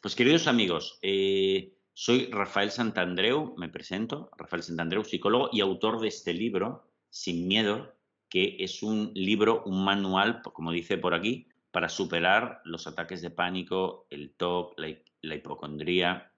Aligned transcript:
Pues 0.00 0.14
queridos 0.14 0.46
amigos, 0.46 1.00
eh, 1.02 1.74
soy 1.92 2.26
Rafael 2.26 2.70
Santandreu, 2.70 3.56
me 3.56 3.68
presento, 3.68 4.30
Rafael 4.36 4.62
Santandreu, 4.62 5.02
psicólogo 5.02 5.50
y 5.52 5.60
autor 5.60 6.00
de 6.00 6.06
este 6.06 6.32
libro, 6.32 6.88
Sin 7.10 7.48
Miedo, 7.48 7.96
que 8.28 8.58
es 8.60 8.84
un 8.84 9.10
libro, 9.14 9.64
un 9.64 9.82
manual, 9.82 10.40
como 10.52 10.70
dice 10.70 10.98
por 10.98 11.14
aquí, 11.14 11.48
para 11.72 11.88
superar 11.88 12.60
los 12.64 12.86
ataques 12.86 13.22
de 13.22 13.30
pánico, 13.30 14.06
el 14.10 14.30
TOC, 14.36 14.78
la, 14.78 15.34
hipocondría. 15.34 16.32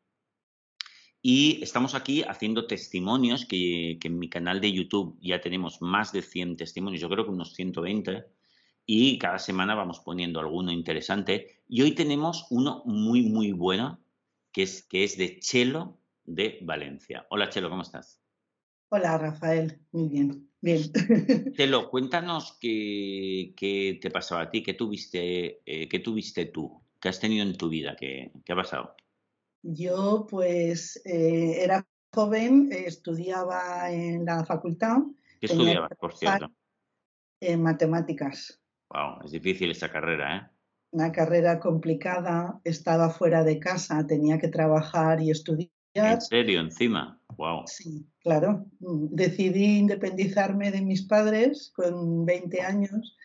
Y 1.20 1.62
estamos 1.62 1.94
aquí 1.94 2.22
haciendo 2.22 2.66
testimonios 2.66 3.44
que, 3.44 3.98
que, 4.00 4.08
en 4.08 4.18
mi 4.18 4.30
canal 4.30 4.62
de 4.62 4.72
YouTube 4.72 5.18
ya 5.20 5.42
tenemos 5.42 5.82
más 5.82 6.12
de 6.12 6.22
100 6.22 6.56
testimonios, 6.56 7.02
yo 7.02 7.10
creo 7.10 7.26
que 7.26 7.30
unos 7.30 7.52
120, 7.52 8.24
y 8.92 9.18
cada 9.18 9.38
semana 9.38 9.76
vamos 9.76 10.00
poniendo 10.00 10.40
alguno 10.40 10.72
interesante. 10.72 11.62
Y 11.68 11.82
hoy 11.82 11.94
tenemos 11.94 12.48
uno 12.50 12.82
muy, 12.86 13.22
muy 13.22 13.52
bueno, 13.52 14.00
que 14.50 14.62
es, 14.62 14.82
que 14.82 15.04
es 15.04 15.16
de 15.16 15.38
Chelo 15.38 16.00
de 16.24 16.58
Valencia. 16.62 17.24
Hola 17.30 17.48
Chelo, 17.50 17.70
¿cómo 17.70 17.82
estás? 17.82 18.20
Hola 18.88 19.16
Rafael, 19.16 19.78
muy 19.92 20.08
bien. 20.08 20.50
Bien. 20.60 20.82
Chelo, 21.56 21.88
cuéntanos 21.88 22.58
qué, 22.60 23.54
qué, 23.56 24.00
te 24.02 24.10
pasaba 24.10 24.42
a 24.42 24.50
ti, 24.50 24.64
qué 24.64 24.74
tuviste, 24.74 25.62
eh, 25.64 25.88
qué 25.88 26.00
tuviste 26.00 26.46
tú, 26.46 26.82
qué 26.98 27.10
has 27.10 27.20
tenido 27.20 27.46
en 27.46 27.56
tu 27.56 27.68
vida, 27.68 27.94
qué, 27.96 28.32
qué 28.44 28.52
ha 28.52 28.56
pasado. 28.56 28.96
Yo 29.62 30.26
pues 30.28 31.00
eh, 31.04 31.62
era 31.62 31.86
joven, 32.12 32.70
estudiaba 32.72 33.92
en 33.92 34.24
la 34.24 34.44
facultad. 34.44 34.96
¿Qué 35.38 35.46
estudiabas, 35.46 35.92
por 35.96 36.12
cierto? 36.16 36.50
En 37.38 37.62
matemáticas. 37.62 38.59
Wow, 38.90 39.24
es 39.24 39.30
difícil 39.30 39.70
esa 39.70 39.90
carrera, 39.90 40.36
¿eh? 40.36 40.56
Una 40.92 41.12
carrera 41.12 41.60
complicada, 41.60 42.60
estaba 42.64 43.10
fuera 43.10 43.44
de 43.44 43.60
casa, 43.60 44.04
tenía 44.06 44.38
que 44.38 44.48
trabajar 44.48 45.22
y 45.22 45.30
estudiar. 45.30 45.70
¿En 45.94 46.20
serio, 46.20 46.60
encima? 46.60 47.20
Wow. 47.36 47.62
Sí, 47.66 48.08
claro. 48.18 48.66
Decidí 48.80 49.78
independizarme 49.78 50.72
de 50.72 50.82
mis 50.82 51.02
padres 51.02 51.72
con 51.74 52.26
20 52.26 52.62
años 52.62 53.16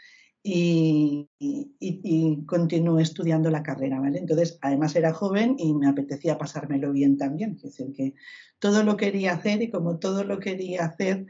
y, 0.43 1.27
y, 1.39 2.45
continué 2.45 3.01
estudiando 3.01 3.49
la 3.49 3.63
carrera, 3.63 3.99
¿vale? 3.99 4.19
Entonces, 4.19 4.59
además 4.61 4.95
era 4.95 5.11
joven 5.11 5.55
y 5.57 5.73
me 5.73 5.87
apetecía 5.87 6.37
pasármelo 6.37 6.91
bien 6.91 7.17
también. 7.17 7.53
Es 7.55 7.63
decir, 7.63 7.91
que 7.93 8.13
todo 8.59 8.83
lo 8.83 8.95
quería 8.95 9.33
hacer 9.33 9.63
y 9.63 9.71
como 9.71 9.97
todo 9.97 10.23
lo 10.23 10.37
quería 10.37 10.85
hacer, 10.85 11.25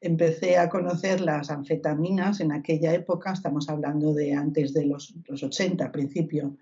empecé 0.00 0.58
a 0.58 0.68
conocer 0.68 1.20
las 1.20 1.50
anfetaminas 1.50 2.40
en 2.40 2.52
aquella 2.52 2.92
época, 2.92 3.32
estamos 3.32 3.68
hablando 3.68 4.12
de 4.12 4.34
antes 4.34 4.74
de 4.74 4.86
los, 4.86 5.14
los 5.26 5.42
80, 5.42 5.90
principio 5.90 6.56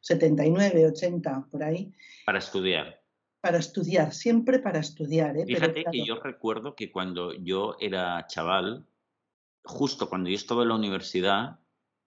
79, 0.00 0.86
80, 0.86 1.48
por 1.50 1.62
ahí. 1.62 1.92
Para 2.24 2.38
estudiar. 2.38 3.02
Para 3.40 3.58
estudiar, 3.58 4.12
siempre 4.12 4.58
para 4.58 4.80
estudiar. 4.80 5.36
¿eh? 5.36 5.44
Fíjate 5.46 5.84
que 5.90 6.04
yo 6.04 6.20
recuerdo 6.20 6.74
que 6.74 6.90
cuando 6.90 7.34
yo 7.34 7.76
era 7.80 8.26
chaval, 8.26 8.86
justo 9.64 10.08
cuando 10.08 10.28
yo 10.30 10.36
estaba 10.36 10.62
en 10.62 10.68
la 10.68 10.74
universidad, 10.74 11.60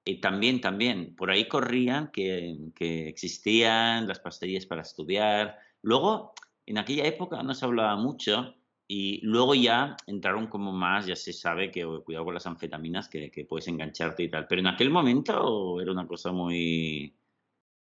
y 0.03 0.19
también, 0.19 0.61
también, 0.61 1.15
por 1.15 1.29
ahí 1.29 1.47
corrían 1.47 2.11
que, 2.11 2.57
que 2.75 3.07
existían 3.07 4.07
las 4.07 4.19
pastillas 4.19 4.65
para 4.65 4.81
estudiar. 4.81 5.59
Luego, 5.83 6.33
en 6.65 6.79
aquella 6.79 7.05
época 7.05 7.43
no 7.43 7.53
se 7.53 7.65
hablaba 7.65 7.95
mucho, 7.97 8.55
y 8.93 9.21
luego 9.21 9.55
ya 9.55 9.95
entraron 10.05 10.47
como 10.47 10.73
más, 10.73 11.05
ya 11.05 11.15
se 11.15 11.31
sabe 11.31 11.71
que 11.71 11.85
oh, 11.85 12.03
cuidado 12.03 12.25
con 12.25 12.33
las 12.33 12.45
anfetaminas, 12.45 13.07
que, 13.07 13.31
que, 13.31 13.45
puedes 13.45 13.69
engancharte 13.69 14.23
y 14.23 14.29
tal. 14.29 14.47
Pero 14.49 14.59
en 14.59 14.67
aquel 14.67 14.89
momento 14.89 15.79
era 15.79 15.93
una 15.93 16.05
cosa 16.05 16.33
muy... 16.33 17.15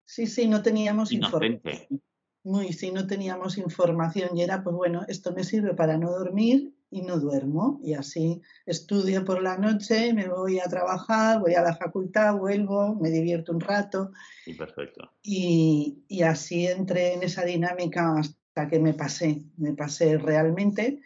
Sí, 0.06 0.26
sí, 0.26 0.48
no 0.48 0.64
teníamos 0.64 1.12
información. 1.12 2.02
Muy, 2.44 2.74
sí, 2.74 2.90
no 2.90 3.06
teníamos 3.06 3.60
información 3.60 4.36
y 4.36 4.42
era, 4.42 4.64
pues 4.64 4.76
bueno, 4.76 5.04
esto 5.08 5.34
me 5.34 5.44
sirve 5.44 5.76
para 5.76 6.00
no 6.00 6.10
dormir 6.10 6.74
y 6.90 7.04
no 7.04 7.20
duermo. 7.20 7.80
Y 7.84 7.94
así 7.94 8.42
estudio 8.66 9.24
por 9.24 9.44
la 9.44 9.56
noche, 9.56 10.14
me 10.16 10.28
voy 10.28 10.58
a 10.58 10.68
trabajar, 10.68 11.40
voy 11.40 11.54
a 11.54 11.62
la 11.62 11.76
facultad, 11.76 12.36
vuelvo, 12.38 12.96
me 12.96 13.12
divierto 13.12 13.52
un 13.52 13.60
rato. 13.60 14.14
Sí, 14.46 14.56
perfecto. 14.56 15.12
Y, 15.22 16.06
y 16.08 16.24
así 16.24 16.66
entré 16.66 17.14
en 17.14 17.22
esa 17.22 17.46
dinámica 17.46 18.20
que 18.66 18.80
me 18.80 18.94
pasé, 18.94 19.44
me 19.58 19.74
pasé 19.74 20.18
realmente. 20.18 21.00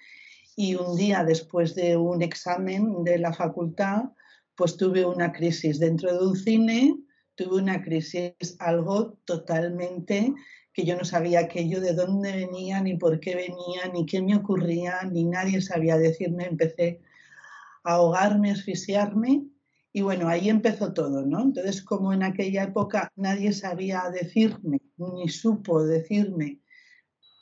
Y 0.55 0.75
un 0.75 0.95
día 0.95 1.23
después 1.23 1.75
de 1.75 1.97
un 1.97 2.21
examen 2.21 3.03
de 3.03 3.17
la 3.17 3.33
facultad, 3.33 4.03
pues 4.55 4.77
tuve 4.77 5.05
una 5.05 5.31
crisis 5.33 5.79
dentro 5.79 6.13
de 6.13 6.25
un 6.25 6.35
cine, 6.35 6.95
tuve 7.35 7.61
una 7.61 7.81
crisis 7.81 8.33
algo 8.59 9.17
totalmente 9.25 10.33
que 10.73 10.85
yo 10.85 10.95
no 10.95 11.03
sabía 11.03 11.41
aquello 11.41 11.81
de 11.81 11.93
dónde 11.93 12.31
venía, 12.31 12.81
ni 12.81 12.95
por 12.95 13.19
qué 13.19 13.35
venía, 13.35 13.91
ni 13.93 14.05
qué 14.05 14.21
me 14.21 14.35
ocurría, 14.35 15.01
ni 15.03 15.25
nadie 15.25 15.61
sabía 15.61 15.97
decirme. 15.97 16.45
Empecé 16.45 17.01
a 17.83 17.93
ahogarme, 17.95 18.51
a 18.51 18.53
asfixiarme 18.53 19.51
y 19.93 20.01
bueno, 20.01 20.29
ahí 20.29 20.49
empezó 20.49 20.93
todo, 20.93 21.25
¿no? 21.25 21.41
Entonces, 21.41 21.81
como 21.81 22.13
en 22.13 22.23
aquella 22.23 22.63
época 22.63 23.11
nadie 23.15 23.51
sabía 23.51 24.09
decirme, 24.09 24.79
ni 24.97 25.27
supo 25.27 25.83
decirme 25.83 26.61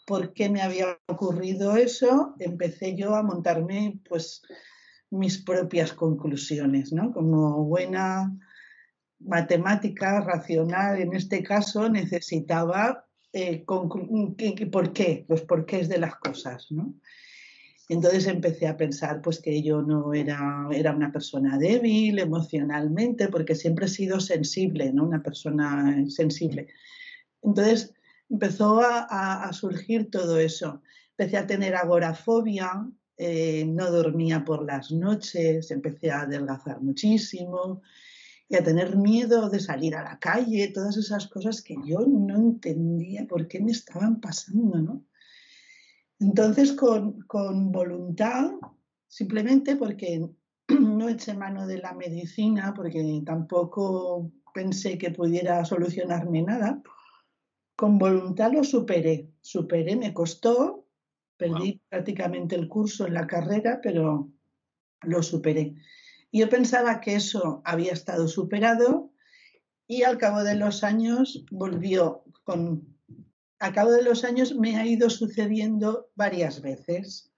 por 0.09 0.33
qué 0.33 0.49
me 0.49 0.63
había 0.63 0.97
ocurrido 1.05 1.77
eso, 1.77 2.33
empecé 2.39 2.95
yo 2.95 3.13
a 3.13 3.21
montarme 3.21 3.99
pues 4.09 4.41
mis 5.11 5.37
propias 5.43 5.93
conclusiones, 5.93 6.91
¿no? 6.91 7.13
Como 7.13 7.63
buena 7.65 8.35
matemática 9.19 10.19
racional 10.21 10.99
en 10.99 11.13
este 11.13 11.43
caso 11.43 11.89
necesitaba 11.89 13.05
eh, 13.33 13.63
por 13.67 14.93
qué, 14.93 15.25
los 15.29 15.41
porqués 15.41 15.87
de 15.87 15.99
las 15.99 16.15
cosas, 16.15 16.65
¿no? 16.71 16.95
Entonces 17.87 18.25
empecé 18.25 18.65
a 18.65 18.77
pensar 18.77 19.21
pues 19.21 19.39
que 19.39 19.61
yo 19.61 19.83
no 19.83 20.15
era, 20.15 20.67
era 20.71 20.91
una 20.91 21.11
persona 21.11 21.59
débil 21.59 22.17
emocionalmente, 22.17 23.27
porque 23.27 23.53
siempre 23.53 23.85
he 23.85 23.89
sido 23.89 24.19
sensible, 24.19 24.91
¿no? 24.91 25.03
Una 25.05 25.21
persona 25.21 26.03
sensible. 26.09 26.65
Entonces 27.43 27.93
empezó 28.29 28.81
a, 28.81 29.51
surgir 29.53 30.09
todo 30.09 30.39
eso. 30.39 30.81
Empecé 31.17 31.37
a 31.37 31.47
tener 31.47 31.75
agorafobia, 31.75 32.87
eh, 33.17 33.65
no 33.65 33.91
dormía 33.91 34.45
por 34.45 34.65
las 34.65 34.91
noches, 34.91 35.71
empecé 35.71 36.11
a 36.11 36.21
adelgazar 36.21 36.81
muchísimo 36.81 37.81
y 38.47 38.55
a 38.55 38.63
tener 38.63 38.95
miedo 38.95 39.49
de 39.49 39.59
salir 39.59 39.95
a 39.95 40.03
la 40.03 40.19
calle, 40.19 40.71
todas 40.73 40.97
esas 40.97 41.27
cosas 41.27 41.61
que 41.61 41.75
yo 41.85 41.99
no 41.99 42.35
entendía 42.35 43.27
por 43.27 43.47
qué 43.47 43.59
me 43.59 43.71
estaban 43.71 44.21
pasando, 44.21 44.81
¿no? 44.81 45.05
Entonces, 46.19 46.73
con, 46.73 47.21
con 47.21 47.71
voluntad, 47.71 48.51
simplemente 49.07 49.75
porque 49.75 50.29
no 50.67 51.09
eché 51.09 51.33
mano 51.33 51.67
de 51.67 51.77
la 51.77 51.93
medicina, 51.93 52.73
porque 52.75 53.21
tampoco 53.25 54.31
pensé 54.53 54.97
que 54.97 55.11
pudiera 55.11 55.63
solucionarme 55.65 56.41
nada, 56.41 56.81
con 57.79 57.97
voluntad 57.97 58.51
lo 58.51 58.65
superé, 58.65 59.31
superé, 59.39 59.95
me 59.95 60.13
costó, 60.13 60.85
perdí 61.37 61.81
prácticamente 61.87 62.57
el 62.57 62.67
curso 62.67 63.07
en 63.07 63.13
la 63.13 63.25
carrera, 63.25 63.79
pero 63.81 64.29
lo 65.03 65.23
superé. 65.23 65.75
Yo 66.29 66.49
pensaba 66.49 66.99
que 66.99 67.15
eso 67.15 67.61
había 67.63 67.93
estado 67.93 68.27
superado 68.27 69.13
y 69.87 70.03
al 70.03 70.17
cabo 70.17 70.43
de 70.43 70.55
los 70.55 70.83
años 70.83 71.45
volvió 71.51 72.25
con... 72.43 72.97
A 73.59 73.71
cabo 73.71 73.91
de 73.91 74.03
los 74.03 74.25
años 74.25 74.53
me 74.55 74.75
ha 74.75 74.85
ido 74.85 75.09
sucediendo 75.09 76.09
varias 76.15 76.61
veces. 76.61 77.31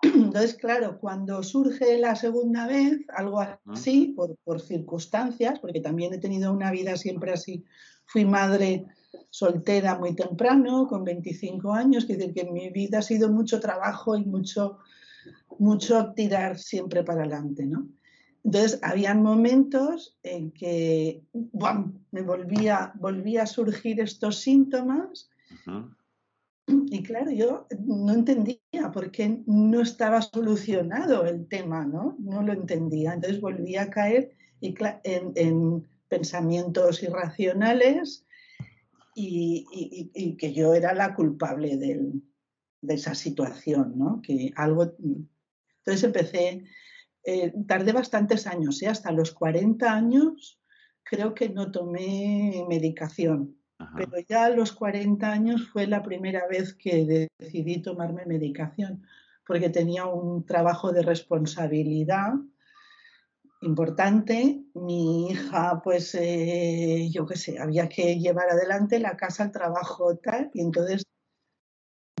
Entonces, 0.00 0.54
claro, 0.54 1.00
cuando 1.00 1.42
surge 1.42 1.98
la 1.98 2.14
segunda 2.14 2.68
vez, 2.68 3.00
algo 3.08 3.40
así, 3.66 4.14
por, 4.16 4.36
por 4.44 4.60
circunstancias, 4.60 5.58
porque 5.58 5.80
también 5.80 6.14
he 6.14 6.18
tenido 6.18 6.52
una 6.52 6.70
vida 6.70 6.96
siempre 6.96 7.32
así, 7.32 7.64
fui 8.06 8.24
madre 8.24 8.86
soltera 9.30 9.98
muy 9.98 10.14
temprano, 10.14 10.86
con 10.86 11.04
25 11.04 11.72
años, 11.72 12.04
es 12.04 12.18
decir, 12.18 12.34
que 12.34 12.40
en 12.42 12.52
mi 12.52 12.70
vida 12.70 12.98
ha 12.98 13.02
sido 13.02 13.30
mucho 13.30 13.60
trabajo 13.60 14.16
y 14.16 14.24
mucho, 14.24 14.78
mucho 15.58 16.12
tirar 16.14 16.58
siempre 16.58 17.02
para 17.02 17.22
adelante, 17.22 17.66
¿no? 17.66 17.88
Entonces, 18.44 18.78
habían 18.82 19.22
momentos 19.22 20.18
en 20.22 20.50
que 20.50 21.22
me 22.10 22.22
volvía, 22.22 22.92
volvía 22.96 23.44
a 23.44 23.46
surgir 23.46 24.00
estos 24.00 24.40
síntomas 24.40 25.30
y 26.66 27.02
claro, 27.02 27.30
yo 27.30 27.66
no 27.86 28.12
entendía 28.12 28.58
por 28.92 29.10
qué 29.10 29.42
no 29.46 29.82
estaba 29.82 30.22
solucionado 30.22 31.26
el 31.26 31.46
tema, 31.46 31.84
¿no? 31.84 32.16
No 32.18 32.42
lo 32.42 32.52
entendía. 32.52 33.12
Entonces 33.12 33.40
volvía 33.40 33.82
a 33.82 33.90
caer 33.90 34.32
en, 34.60 35.32
en 35.34 35.86
pensamientos 36.08 37.02
irracionales, 37.02 38.26
y, 39.14 40.36
que 40.36 40.52
yo 40.52 40.74
era 40.74 40.94
la 40.94 41.14
culpable 41.14 41.76
de 41.76 42.94
esa 42.94 43.14
situación, 43.14 43.94
¿no? 43.96 44.20
Que 44.22 44.52
algo... 44.56 44.94
Entonces 45.78 46.04
empecé, 46.04 46.64
eh, 47.24 47.52
tardé 47.66 47.92
bastantes 47.92 48.46
años, 48.46 48.82
¿eh? 48.82 48.88
hasta 48.88 49.12
los 49.12 49.32
40 49.32 49.92
años 49.92 50.58
creo 51.04 51.34
que 51.34 51.48
no 51.48 51.70
tomé 51.70 52.64
medicación. 52.68 53.56
pero 53.96 54.12
ya 54.28 54.46
a 54.46 54.50
los 54.50 54.72
40 54.72 55.30
años 55.30 55.68
fue 55.68 55.86
la 55.86 56.02
primera 56.02 56.46
vez 56.48 56.74
que 56.74 57.28
decidí 57.38 57.82
tomarme 57.82 58.24
medicación, 58.24 59.02
porque 59.46 59.68
tenía 59.68 60.06
un 60.06 60.46
trabajo 60.46 60.92
de 60.92 61.02
responsabilidad 61.02 62.32
importante. 63.64 64.62
Mi 64.74 65.30
hija, 65.30 65.80
pues, 65.82 66.14
eh, 66.14 67.08
yo 67.10 67.26
qué 67.26 67.36
sé, 67.36 67.58
había 67.58 67.88
que 67.88 68.18
llevar 68.18 68.50
adelante 68.50 68.98
la 68.98 69.16
casa, 69.16 69.44
el 69.44 69.52
trabajo, 69.52 70.16
tal, 70.18 70.50
y 70.54 70.60
entonces 70.60 71.02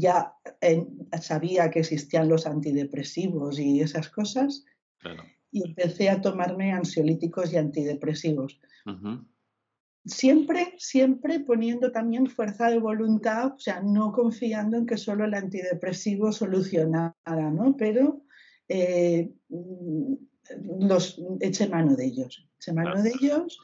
ya 0.00 0.34
eh, 0.60 0.86
sabía 1.20 1.70
que 1.70 1.80
existían 1.80 2.28
los 2.28 2.46
antidepresivos 2.46 3.58
y 3.58 3.80
esas 3.80 4.08
cosas. 4.08 4.64
Y 5.50 5.68
empecé 5.68 6.10
a 6.10 6.20
tomarme 6.20 6.72
ansiolíticos 6.72 7.52
y 7.52 7.58
antidepresivos 7.58 8.60
siempre, 10.04 10.74
siempre 10.78 11.40
poniendo 11.40 11.90
también 11.90 12.26
fuerza 12.26 12.68
de 12.68 12.78
voluntad, 12.78 13.54
o 13.54 13.58
sea, 13.58 13.80
no 13.80 14.12
confiando 14.12 14.76
en 14.76 14.86
que 14.86 14.96
solo 14.96 15.24
el 15.24 15.34
antidepresivo 15.34 16.32
solucionara, 16.32 17.14
¿no? 17.26 17.76
Pero 17.76 18.22
eh, 18.68 19.32
los 20.80 21.20
eché 21.40 21.68
mano 21.68 21.96
de 21.96 22.06
ellos, 22.06 22.46
eché 22.58 22.72
mano 22.72 23.02
de 23.02 23.10
ellos 23.10 23.58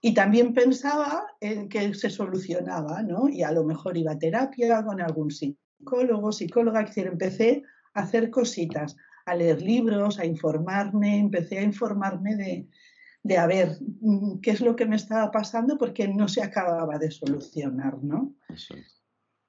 y 0.00 0.14
también 0.14 0.52
pensaba 0.52 1.24
en 1.40 1.68
que 1.68 1.94
se 1.94 2.10
solucionaba, 2.10 3.02
¿no? 3.02 3.28
Y 3.28 3.44
a 3.44 3.52
lo 3.52 3.64
mejor 3.64 3.96
iba 3.96 4.12
a 4.12 4.18
terapia 4.18 4.84
con 4.84 5.00
algún 5.00 5.30
psicólogo, 5.30 6.32
psicóloga, 6.32 6.82
decir, 6.82 7.06
empecé 7.06 7.62
a 7.94 8.02
hacer 8.02 8.28
cositas, 8.30 8.96
a 9.26 9.36
leer 9.36 9.62
libros, 9.62 10.18
a 10.18 10.26
informarme, 10.26 11.18
empecé 11.18 11.58
a 11.58 11.62
informarme 11.62 12.34
de, 12.34 12.68
de 13.22 13.38
a 13.38 13.46
ver 13.46 13.78
mm, 14.00 14.40
qué 14.40 14.50
es 14.50 14.60
lo 14.60 14.74
que 14.74 14.86
me 14.86 14.96
estaba 14.96 15.30
pasando 15.30 15.78
porque 15.78 16.08
no 16.08 16.26
se 16.26 16.42
acababa 16.42 16.98
de 16.98 17.12
solucionar, 17.12 18.02
¿no? 18.02 18.34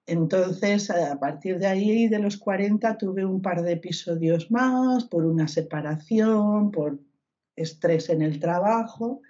Entonces, 0.06 0.90
a 0.90 1.18
partir 1.20 1.60
de 1.60 1.68
ahí, 1.68 2.08
de 2.08 2.20
los 2.20 2.38
40, 2.38 2.98
tuve 2.98 3.26
un 3.26 3.42
par 3.42 3.62
de 3.62 3.74
episodios 3.74 4.52
más 4.52 5.06
por 5.06 5.26
una 5.26 5.48
separación, 5.48 6.72
por 6.72 7.00
estrés 7.56 8.10
en 8.10 8.22
el 8.22 8.40
trabajo. 8.40 9.22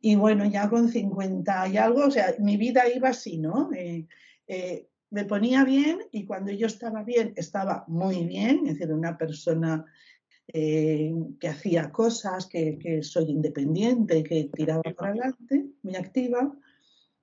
Y 0.00 0.14
bueno, 0.16 0.44
ya 0.44 0.68
con 0.68 0.88
50 0.88 1.68
y 1.68 1.76
algo, 1.76 2.06
o 2.06 2.10
sea, 2.10 2.34
mi 2.38 2.56
vida 2.56 2.82
iba 2.94 3.08
así, 3.08 3.38
¿no? 3.38 3.70
Eh, 3.72 4.06
eh, 4.46 4.88
me 5.10 5.24
ponía 5.24 5.64
bien 5.64 6.00
y 6.10 6.24
cuando 6.24 6.52
yo 6.52 6.66
estaba 6.66 7.02
bien, 7.02 7.34
estaba 7.36 7.84
muy 7.86 8.24
bien, 8.24 8.66
es 8.66 8.78
decir, 8.78 8.92
una 8.92 9.18
persona 9.18 9.84
eh, 10.48 11.12
que 11.38 11.48
hacía 11.48 11.92
cosas, 11.92 12.46
que, 12.46 13.00
soy 13.02 13.30
independiente, 13.30 14.22
que 14.22 14.50
tiraba 14.52 14.82
para 14.82 15.12
adelante, 15.12 15.66
muy 15.82 15.96
activa, 15.96 16.52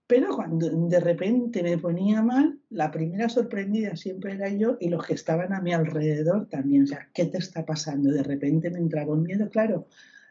pero 0.09 0.35
cuando 0.35 0.67
de 0.67 0.99
repente 0.99 1.61
me 1.61 1.77
ponía 1.77 2.23
mal, 2.23 2.57
la 2.71 2.89
primera 2.89 3.29
sorprendida 3.29 3.95
siempre 3.95 4.33
era 4.33 4.49
yo 4.49 4.75
y 4.79 4.89
los 4.89 5.05
que 5.05 5.13
estaban 5.13 5.53
a 5.53 5.61
mi 5.61 5.71
alrededor 5.71 6.47
también. 6.47 6.85
O 6.85 6.87
sea, 6.87 7.07
¿qué 7.13 7.25
te 7.25 7.37
está 7.37 7.63
pasando? 7.63 8.11
De 8.11 8.23
repente 8.23 8.71
me 8.71 8.79
entraba 8.79 9.13
un 9.13 9.21
miedo. 9.21 9.47
Claro, 9.51 9.85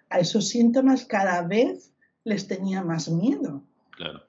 a 0.08 0.18
esos 0.18 0.48
síntomas 0.48 1.04
cada 1.04 1.42
vez 1.42 1.92
les 2.24 2.48
tenía 2.48 2.82
más 2.82 3.08
miedo. 3.08 3.62
Claro. 3.92 4.22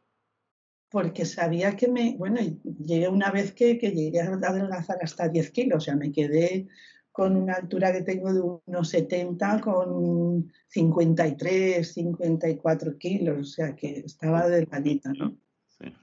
Porque 0.87 1.25
sabía 1.25 1.75
que 1.75 1.87
me, 1.87 2.15
bueno, 2.15 2.41
llegué 2.85 3.07
una 3.07 3.31
vez 3.31 3.51
que, 3.51 3.79
que 3.79 3.89
llegué 3.89 4.21
a 4.21 4.25
adelgazar 4.25 4.99
hasta 5.01 5.29
10 5.29 5.49
kilos, 5.49 5.77
o 5.77 5.81
sea, 5.81 5.95
me 5.95 6.11
quedé 6.11 6.67
con 7.11 7.35
una 7.35 7.53
altura 7.53 7.91
que 7.91 8.01
tengo 8.01 8.33
de 8.33 8.41
unos 8.65 8.89
70, 8.89 9.61
con 9.61 10.51
53, 10.67 11.93
54 11.93 12.97
kilos, 12.97 13.39
o 13.39 13.43
sea 13.43 13.75
que 13.75 13.99
estaba 13.99 14.47
delgadita, 14.47 15.11
¿no? 15.13 15.37
Sí. 15.67 15.93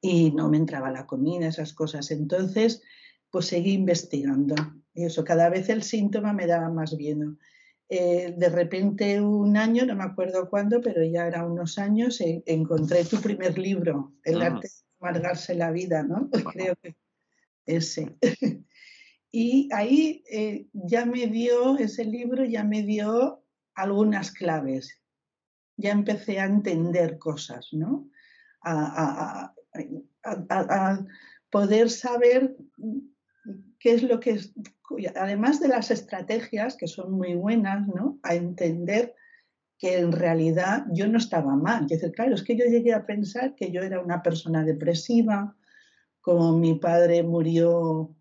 Y 0.00 0.30
no 0.32 0.48
me 0.48 0.56
entraba 0.56 0.90
la 0.90 1.06
comida, 1.06 1.46
esas 1.46 1.72
cosas. 1.72 2.10
Entonces, 2.10 2.82
pues 3.30 3.46
seguí 3.46 3.72
investigando. 3.72 4.54
Y 4.94 5.04
eso, 5.04 5.24
cada 5.24 5.48
vez 5.48 5.68
el 5.68 5.82
síntoma 5.82 6.32
me 6.32 6.46
daba 6.46 6.68
más 6.68 6.92
miedo. 6.94 7.36
Eh, 7.88 8.34
de 8.36 8.48
repente 8.48 9.20
un 9.20 9.56
año, 9.56 9.84
no 9.84 9.94
me 9.94 10.04
acuerdo 10.04 10.48
cuándo, 10.48 10.80
pero 10.80 11.04
ya 11.04 11.26
era 11.26 11.44
unos 11.44 11.78
años, 11.78 12.22
encontré 12.22 13.04
tu 13.04 13.20
primer 13.20 13.58
libro, 13.58 14.14
El 14.24 14.40
ah. 14.40 14.46
arte 14.46 14.68
de 14.68 14.96
amargarse 15.00 15.54
la 15.54 15.70
vida, 15.70 16.02
¿no? 16.02 16.30
Creo 16.54 16.74
que 16.82 16.96
ese. 17.66 18.16
Y 19.34 19.70
ahí 19.72 20.22
eh, 20.30 20.68
ya 20.74 21.06
me 21.06 21.26
dio, 21.26 21.78
ese 21.78 22.04
libro 22.04 22.44
ya 22.44 22.64
me 22.64 22.82
dio 22.82 23.42
algunas 23.74 24.30
claves. 24.30 25.00
Ya 25.78 25.90
empecé 25.92 26.38
a 26.38 26.44
entender 26.44 27.18
cosas, 27.18 27.68
¿no? 27.72 28.10
A, 28.62 29.54
poder 31.50 31.90
saber 31.90 32.56
qué 33.78 33.94
es 33.94 34.02
lo 34.02 34.20
que 34.20 34.30
es, 34.32 34.54
además 35.16 35.60
de 35.60 35.68
las 35.68 35.90
estrategias, 35.90 36.76
que 36.76 36.86
son 36.86 37.12
muy 37.12 37.34
buenas, 37.34 37.88
¿no? 37.88 38.18
A 38.22 38.34
entender 38.34 39.14
que 39.78 39.98
en 39.98 40.12
realidad 40.12 40.84
yo 40.92 41.08
no 41.08 41.18
estaba 41.18 41.56
mal. 41.56 41.84
Es 41.84 42.00
decir, 42.00 42.12
claro, 42.12 42.34
es 42.34 42.42
que 42.42 42.56
yo 42.56 42.66
llegué 42.66 42.92
a 42.92 43.06
pensar 43.06 43.54
que 43.54 43.72
yo 43.72 43.82
era 43.82 44.00
una 44.00 44.22
persona 44.22 44.62
depresiva, 44.62 45.56
como 46.20 46.56
mi 46.56 46.74
padre 46.74 47.22
murió 47.22 48.14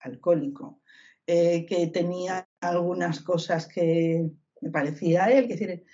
alcohólico, 0.00 0.80
eh, 1.26 1.66
que 1.66 1.86
tenía 1.88 2.48
algunas 2.60 3.20
cosas 3.20 3.66
que 3.66 4.30
me 4.60 4.70
parecía 4.70 5.24
a 5.24 5.30
él, 5.30 5.46
que 5.46 5.56
decir, 5.56 5.84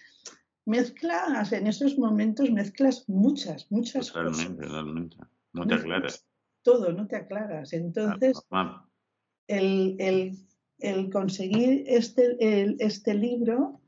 mezclas, 0.64 1.52
en 1.52 1.66
esos 1.66 1.98
momentos 1.98 2.50
mezclas 2.50 3.08
muchas, 3.08 3.70
muchas 3.70 4.10
cosas. 4.10 4.46
Totalmente, 4.46 5.18
no 5.52 5.66
te 5.66 5.74
aclaras. 5.74 6.26
Todo, 6.62 6.92
no 6.92 7.06
te 7.06 7.16
aclaras. 7.16 7.72
Entonces, 7.72 8.40
el, 9.46 11.10
conseguir 11.12 11.84
este, 11.86 12.36
este 12.78 13.14
libro, 13.14 13.80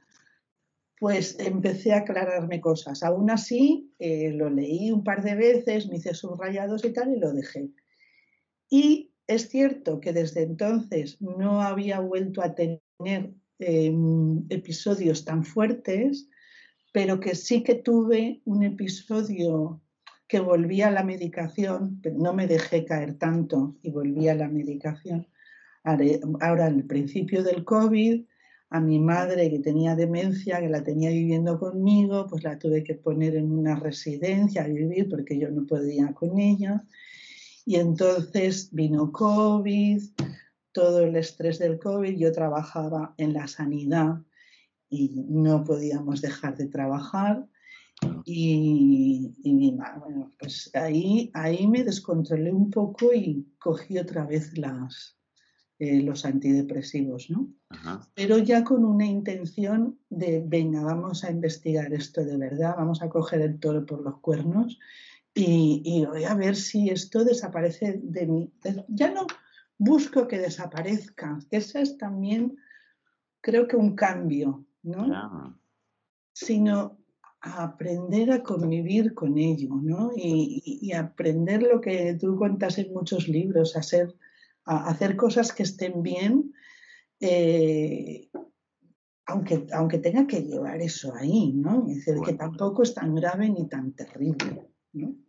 pues 0.99 1.39
empecé 1.39 1.93
a 1.93 1.99
aclararme 1.99 2.61
cosas. 2.61 3.03
Aún 3.03 3.31
así, 3.31 3.93
eh, 3.99 4.33
lo 4.33 4.51
leí 4.51 4.91
un 4.91 5.05
par 5.05 5.23
de 5.23 5.35
veces, 5.35 5.89
me 5.89 5.97
hice 5.97 6.15
subrayados 6.15 6.85
y 6.85 6.93
tal, 6.93 7.15
y 7.15 7.19
lo 7.19 7.33
dejé. 7.33 7.71
Y 8.69 9.13
es 9.27 9.49
cierto 9.49 10.01
que 10.01 10.13
desde 10.13 10.43
entonces 10.43 11.21
no 11.21 11.63
había 11.63 12.01
vuelto 12.01 12.43
a 12.43 12.55
tener 12.55 12.81
em, 13.59 14.45
episodios 14.49 15.25
tan 15.25 15.45
fuertes, 15.45 16.29
pero 16.93 17.21
que 17.21 17.35
sí 17.35 17.63
que 17.63 17.75
tuve 17.75 18.41
un 18.45 18.63
episodio 18.63 19.81
que 20.29 20.41
volví 20.41 20.83
a 20.83 20.91
la 20.91 21.05
medicación, 21.05 22.01
pero 22.03 22.17
no 22.19 22.33
me 22.33 22.47
dejé 22.47 22.85
caer 22.85 23.19
tanto 23.19 23.77
y 23.83 23.91
volví 23.91 24.29
a 24.29 24.35
la 24.35 24.49
medicación. 24.49 25.27
Ahora, 25.85 26.67
al 26.67 26.83
principio 26.85 27.45
del 27.45 27.65
COVID, 27.65 28.25
a 28.71 28.81
mi 28.81 28.99
madre 28.99 29.49
que 29.51 29.61
tenía 29.61 29.95
demencia, 29.95 30.61
que 30.61 30.69
la 30.69 30.83
tenía 30.83 31.11
viviendo 31.11 31.61
conmigo, 31.61 32.27
pues 32.29 32.43
la 32.43 32.59
tuve 32.59 32.83
que 32.83 32.95
poner 32.95 33.37
en 33.37 33.53
una 33.53 33.77
residencia 33.77 34.65
a 34.65 34.69
vivir 34.69 35.09
porque 35.09 35.39
yo 35.39 35.49
no 35.51 35.65
podía 35.65 36.13
con 36.13 36.41
ella. 36.41 36.85
Y 37.67 37.77
entonces 37.77 38.71
vino 38.73 39.11
COVID, 39.11 40.01
todo 40.71 41.01
el 41.01 41.17
estrés 41.17 41.59
del 41.59 41.81
COVID, 41.81 42.17
yo 42.17 42.31
trabajaba 42.31 43.13
en 43.19 43.33
la 43.33 43.49
sanidad 43.49 44.23
y 44.89 45.25
no 45.29 45.65
podíamos 45.65 46.23
dejar 46.23 46.57
de 46.57 46.69
trabajar. 46.69 47.45
Y, 48.25 49.33
bueno, 49.99 50.33
pues 50.39 50.71
ahí, 50.75 51.31
ahí 51.35 51.67
me 51.67 51.83
descontrolé 51.83 52.53
un 52.53 52.71
poco 52.71 53.13
y 53.13 53.49
cogí 53.59 53.99
otra 53.99 54.25
vez 54.25 54.57
las, 54.57 55.19
eh, 55.81 56.03
los 56.03 56.25
antidepresivos, 56.25 57.31
¿no? 57.31 57.53
Pero 58.15 58.39
ya 58.39 58.63
con 58.63 58.85
una 58.85 59.07
intención 59.07 59.99
de, 60.09 60.45
venga, 60.47 60.85
vamos 60.85 61.25
a 61.25 61.33
investigar 61.33 61.93
esto 61.93 62.25
de 62.25 62.37
verdad, 62.37 62.77
vamos 62.77 63.03
a 63.03 63.09
coger 63.09 63.41
el 63.41 63.59
toro 63.59 63.85
por 63.85 64.03
los 64.03 64.21
cuernos 64.21 64.79
y, 65.39 66.07
voy 66.07 66.25
a 66.25 66.35
ver 66.35 66.57
si 66.57 66.89
esto 66.89 67.23
desaparece 67.23 68.01
de 68.03 68.27
mí. 68.27 68.53
Ya 68.89 69.11
no 69.13 69.27
busco 69.77 70.27
que 70.27 70.39
desaparezca, 70.39 71.39
ese 71.51 71.83
es 71.83 71.99
también, 71.99 72.57
creo 73.43 73.69
que 73.69 73.77
un 73.77 73.95
cambio, 73.95 74.65
¿no? 74.83 75.59
Sino 76.33 76.99
aprender 77.43 78.33
a 78.33 78.43
convivir 78.43 79.13
con 79.13 79.37
ello, 79.37 79.75
¿no? 79.75 80.11
Y, 80.17 80.91
aprender 80.93 81.63
lo 81.63 81.83
que 81.83 82.15
tú 82.19 82.39
cuentas 82.39 82.79
en 82.79 82.95
muchos 82.95 83.29
libros, 83.29 83.77
a, 83.77 83.83
a 84.65 84.89
hacer 84.89 85.17
cosas 85.17 85.53
que 85.53 85.65
estén 85.65 86.03
bien, 86.03 86.55
eh, 87.21 88.31
aunque, 89.27 89.67
aunque 89.73 89.99
tenga 89.99 90.27
que 90.27 90.41
llevar 90.41 90.81
eso 90.81 91.15
ahí, 91.15 91.53
¿no? 91.53 91.87
Es 91.89 92.07
decir, 92.07 92.23
que 92.25 92.33
tampoco 92.33 92.85
es 92.85 92.95
tan 92.95 93.15
grave 93.15 93.51
ni 93.51 93.69
tan 93.69 93.93
terrible, 93.93 94.67
¿no? 94.95 95.26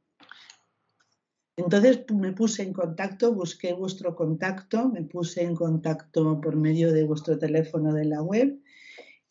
Entonces 1.58 2.06
me 2.14 2.34
puse 2.34 2.62
en 2.62 2.72
contacto, 2.72 3.34
busqué 3.34 3.74
vuestro 3.74 4.16
contacto, 4.16 4.90
me 4.90 5.02
puse 5.02 5.42
en 5.42 5.56
contacto 5.56 6.40
por 6.40 6.56
medio 6.56 6.94
de 6.94 7.04
vuestro 7.04 7.40
teléfono 7.40 7.94
de 7.94 8.06
la 8.06 8.22
web 8.22 8.62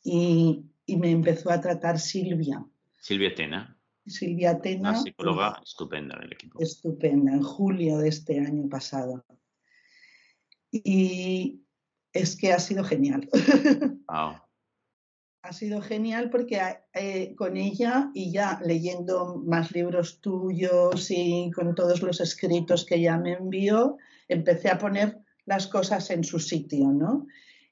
y, 0.03 0.65
me 0.89 1.11
empezó 1.11 1.51
a 1.51 1.61
tratar 1.61 1.99
Silvia. 1.99 2.65
Silvia 2.99 3.35
Tena. 3.35 3.79
Silvia 4.07 4.61
Tena. 4.61 4.91
Una 4.91 5.03
psicóloga 5.03 5.61
estupenda 5.65 6.19
del 6.19 6.33
equipo. 6.33 6.61
Estupenda, 6.61 7.33
en 7.33 7.43
julio 7.43 7.99
de 7.99 8.09
este 8.09 8.41
año 8.41 8.69
pasado. 8.69 9.25
Y 10.71 11.63
es 12.13 12.37
que 12.37 12.53
ha 12.53 12.59
sido 12.59 12.83
genial. 12.83 13.29
Wow. 14.09 14.46
Ha 15.47 15.53
sido 15.53 15.81
genial 15.81 16.29
porque 16.31 16.61
eh, 16.93 17.35
con 17.37 17.57
ella 17.57 18.11
y 18.15 18.33
ya 18.33 18.61
leyendo 18.65 19.43
más 19.45 19.71
libros 19.73 20.21
tuyos 20.21 21.11
y 21.11 21.51
con 21.55 21.75
todos 21.75 22.03
los 22.03 22.21
escritos 22.21 22.85
que 22.85 22.97
ella 22.97 23.17
me 23.17 23.35
envió, 23.35 23.97
empecé 24.29 24.71
a 24.71 24.79
poner 24.79 25.19
las 25.45 25.69
cosas 25.69 26.11
en 26.11 26.25
su 26.25 26.41
sitio, 26.41 26.89
¿no? 26.89 27.27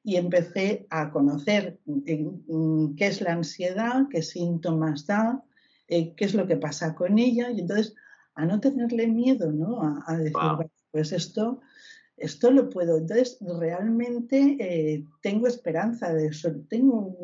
Y 0.05 0.17
empecé 0.17 0.87
a 0.91 1.11
conocer 1.11 1.81
eh, 2.07 2.31
mm, 2.47 2.95
qué 2.95 3.07
es 3.07 3.21
la 3.21 3.33
ansiedad, 3.33 4.07
qué 4.09 4.23
síntomas 4.23 5.07
da, 5.07 5.43
eh, 5.89 6.15
qué 6.15 6.27
es 6.27 6.35
lo 6.35 6.47
que 6.47 6.57
pasa 6.57 6.95
con 6.95 7.19
ella 7.19 7.51
y 7.51 7.61
entonces 7.61 7.95
a 8.37 8.47
no 8.47 8.61
tenerle 8.61 9.09
miedo, 9.09 9.51
¿no? 9.51 10.03
A, 10.07 10.17
decir, 10.17 10.37
pues 10.93 11.13
esto, 11.13 11.61
esto 12.17 12.51
lo 12.51 12.71
puedo. 12.71 12.99
Entonces 12.99 13.39
realmente 13.41 15.05
tengo 15.23 15.47
esperanza 15.47 16.13
de 16.13 16.27
eso, 16.27 16.53
tengo 16.69 17.17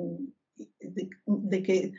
de, 0.80 1.62
que, 1.62 1.92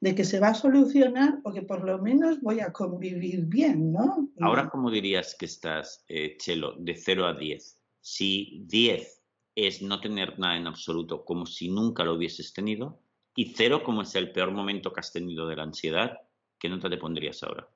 de 0.00 0.14
que 0.14 0.24
se 0.24 0.40
va 0.40 0.48
a 0.48 0.54
solucionar 0.54 1.40
o 1.44 1.52
que 1.52 1.62
por 1.62 1.84
lo 1.84 1.98
menos 1.98 2.40
voy 2.40 2.60
a 2.60 2.72
convivir 2.72 3.46
bien, 3.46 3.92
¿no? 3.92 4.28
Ahora, 4.40 4.68
¿cómo 4.68 4.90
dirías 4.90 5.34
que 5.38 5.46
estás, 5.46 6.04
eh, 6.08 6.36
Chelo, 6.38 6.74
de 6.78 6.94
0 6.94 7.26
a 7.26 7.34
10? 7.34 7.78
Si 8.00 8.62
10 8.66 9.22
es 9.54 9.82
no 9.82 10.00
tener 10.00 10.38
nada 10.38 10.56
en 10.56 10.66
absoluto, 10.66 11.24
como 11.24 11.46
si 11.46 11.68
nunca 11.68 12.04
lo 12.04 12.14
hubieses 12.14 12.52
tenido, 12.52 13.00
y 13.34 13.54
0 13.54 13.82
como 13.84 14.02
es 14.02 14.14
el 14.14 14.32
peor 14.32 14.52
momento 14.52 14.92
que 14.92 15.00
has 15.00 15.12
tenido 15.12 15.46
de 15.46 15.56
la 15.56 15.64
ansiedad, 15.64 16.20
¿qué 16.58 16.68
nota 16.68 16.88
te 16.88 16.96
pondrías 16.98 17.42
ahora? 17.42 17.68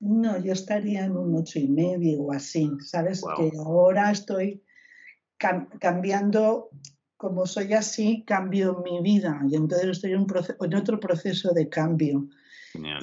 No, 0.00 0.42
yo 0.42 0.52
estaría 0.52 1.04
en 1.04 1.16
un 1.16 1.34
ocho 1.36 1.60
y 1.60 1.68
medio 1.68 2.22
o 2.22 2.32
así. 2.32 2.68
Sabes 2.80 3.22
que 3.36 3.52
ahora 3.56 4.10
estoy 4.10 4.62
cambiando 5.38 6.70
como 7.22 7.46
soy 7.46 7.72
así, 7.72 8.24
cambio 8.26 8.82
mi 8.84 9.00
vida 9.00 9.40
y 9.48 9.54
entonces 9.54 9.90
estoy 9.90 10.10
en, 10.10 10.74
otro 10.74 10.98
proceso 10.98 11.52
de 11.54 11.68
cambio. 11.68 12.28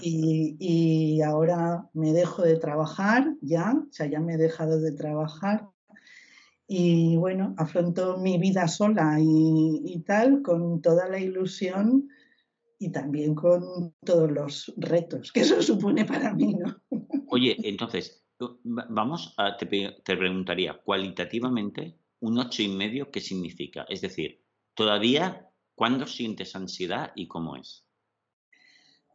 Y, 0.01 1.21
ahora 1.21 1.87
me 1.93 2.11
dejo 2.11 2.41
de 2.41 2.57
trabajar 2.57 3.33
ya, 3.39 3.71
o 3.71 3.93
sea, 3.93 4.07
ya 4.07 4.19
me 4.19 4.33
he 4.33 4.37
dejado 4.37 4.81
de 4.81 4.91
trabajar 4.91 5.69
y 6.67 7.15
bueno, 7.15 7.53
afronto 7.57 8.17
mi 8.17 8.37
vida 8.37 8.67
sola 8.67 9.15
y, 9.21 10.03
tal, 10.05 10.41
con 10.41 10.81
toda 10.81 11.07
la 11.07 11.19
ilusión 11.19 12.09
y 12.77 12.91
también 12.91 13.35
con 13.35 13.93
todos 14.03 14.29
los 14.29 14.73
retos 14.75 15.31
que 15.31 15.41
eso 15.41 15.61
supone 15.61 16.03
para 16.03 16.33
mí, 16.33 16.55
¿no? 16.55 16.75
Oye, 17.29 17.55
entonces, 17.63 18.25
vamos 18.65 19.33
a, 19.37 19.55
te, 19.55 19.65
te 19.65 20.17
preguntaría, 20.17 20.73
cualitativamente, 20.83 21.98
un 22.21 22.37
ocho 22.37 22.61
y 22.61 22.69
medio, 22.69 23.11
¿qué 23.11 23.21
significa? 23.21 23.85
Es 23.89 24.01
decir, 24.01 24.43
todavía, 24.73 25.49
¿cuándo 25.75 26.05
sientes 26.05 26.55
ansiedad 26.55 27.11
y 27.15 27.27
cómo 27.27 27.55
es? 27.55 27.85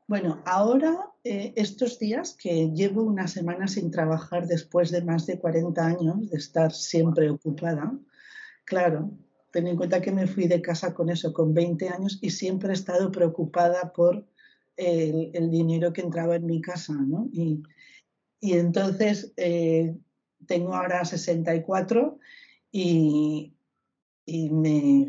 Bueno, 0.07 0.43
ahora, 0.45 1.13
eh, 1.25 1.55
estos 1.57 1.99
días 1.99 2.37
que 2.39 2.71
llevo 2.71 3.03
una 3.03 3.27
semana 3.27 3.67
sin 3.69 3.91
trabajar 3.91 4.47
después 4.47 4.91
de 4.91 5.03
más 5.03 5.27
de 5.27 5.39
40 5.39 5.87
años 5.87 6.31
de 6.31 6.37
estar 6.37 6.73
siempre 6.73 7.31
ocupada, 7.31 7.93
claro, 8.65 9.11
ten 9.51 9.67
en 9.67 9.77
cuenta 9.77 10.03
que 10.03 10.13
me 10.13 10.27
fui 10.27 10.47
de 10.47 10.61
casa 10.61 10.93
con 10.93 11.09
eso, 11.09 11.33
con 11.33 11.55
20 11.55 11.89
años, 11.89 12.19
y 12.21 12.31
siempre 12.31 12.71
he 12.71 12.75
estado 12.75 13.11
preocupada 13.11 13.93
por 13.95 14.27
el, 14.77 15.51
dinero 15.51 15.93
que 15.93 16.03
entraba 16.03 16.37
en 16.37 16.47
mi 16.47 16.61
casa, 16.61 16.93
¿no? 16.93 17.29
Y, 17.33 17.63
entonces 18.43 19.33
eh, 19.39 19.97
tengo 20.47 20.75
ahora 20.75 21.03
64 21.07 22.19
y, 22.77 23.55
me, 24.51 25.07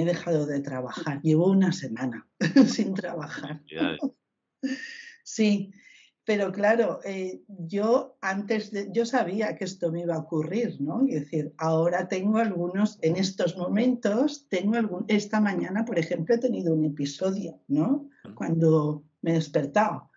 he 0.00 0.04
dejado 0.04 0.46
de 0.46 0.60
trabajar. 0.60 1.20
Llevo 1.20 1.50
una 1.50 1.70
semana 1.72 2.26
sin 2.66 2.94
trabajar. 2.94 3.62
Sí, 5.26 5.72
pero 6.24 6.52
claro, 6.52 7.00
eh, 7.02 7.42
yo 7.48 8.18
antes 8.20 8.70
de, 8.70 8.90
yo 8.92 9.06
sabía 9.06 9.56
que 9.56 9.64
esto 9.64 9.90
me 9.90 10.02
iba 10.02 10.14
a 10.14 10.18
ocurrir, 10.18 10.78
¿no? 10.80 11.02
Es 11.08 11.22
decir, 11.22 11.54
ahora 11.56 12.08
tengo 12.08 12.38
algunos, 12.38 12.98
en 13.00 13.16
estos 13.16 13.56
momentos, 13.56 14.46
tengo 14.50 14.76
algún, 14.76 15.06
esta 15.08 15.40
mañana, 15.40 15.86
por 15.86 15.98
ejemplo, 15.98 16.34
he 16.34 16.38
tenido 16.38 16.74
un 16.74 16.84
episodio, 16.84 17.58
¿no? 17.68 18.10
Cuando 18.34 19.02
me 19.22 19.30
he 19.30 19.34
despertado. 19.34 20.10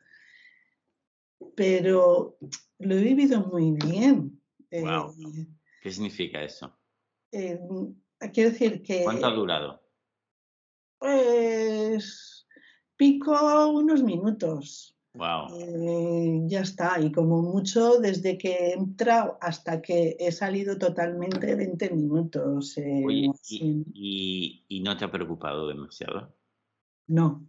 Pero 1.56 2.38
lo 2.80 2.96
he 2.96 3.02
vivido 3.02 3.46
muy 3.48 3.72
bien. 3.72 4.42
Wow. 4.72 5.16
Eh, 5.38 5.48
¿Qué 5.82 5.92
significa 5.92 6.44
eso? 6.44 6.77
Eh, 7.32 7.60
quiero 8.34 8.52
decir 8.52 8.82
que... 8.84 9.04
¿Cuánto 9.04 9.28
ha 9.28 9.32
durado? 9.32 9.82
Pues 11.00 12.48
pico 12.96 13.70
unos 13.70 14.04
minutos. 14.04 14.98
Wow. 15.14 15.48
Eh, 15.60 16.42
ya 16.46 16.62
está, 16.62 17.00
y 17.00 17.12
como 17.12 17.42
mucho 17.42 18.00
desde 18.00 18.38
que 18.38 18.52
he 18.52 18.74
entrado 18.74 19.38
hasta 19.42 19.82
que 19.82 20.16
he 20.20 20.32
salido 20.32 20.78
totalmente 20.78 21.56
20 21.56 21.90
minutos. 21.90 22.78
Eh, 22.78 23.04
y, 23.48 24.64
y, 24.68 24.80
no 24.82 24.96
te 24.96 25.06
ha 25.06 25.12
preocupado 25.12 25.68
demasiado? 25.68 26.36
No. 27.08 27.48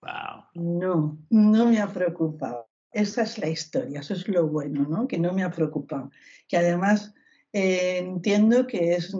Wow. 0.00 0.44
No, 0.54 1.18
no 1.30 1.66
me 1.66 1.80
ha 1.80 1.92
preocupado. 1.92 2.68
Esa 2.92 3.22
es 3.22 3.38
la 3.38 3.48
historia, 3.48 4.00
eso 4.00 4.14
es 4.14 4.28
lo 4.28 4.46
bueno, 4.46 4.86
¿no? 4.88 5.08
Que 5.08 5.18
no 5.18 5.32
me 5.32 5.42
ha 5.42 5.50
preocupado. 5.50 6.10
Que 6.46 6.56
además 6.56 7.14
eh, 7.52 7.98
entiendo 7.98 8.66
que 8.66 8.94
es, 8.94 9.14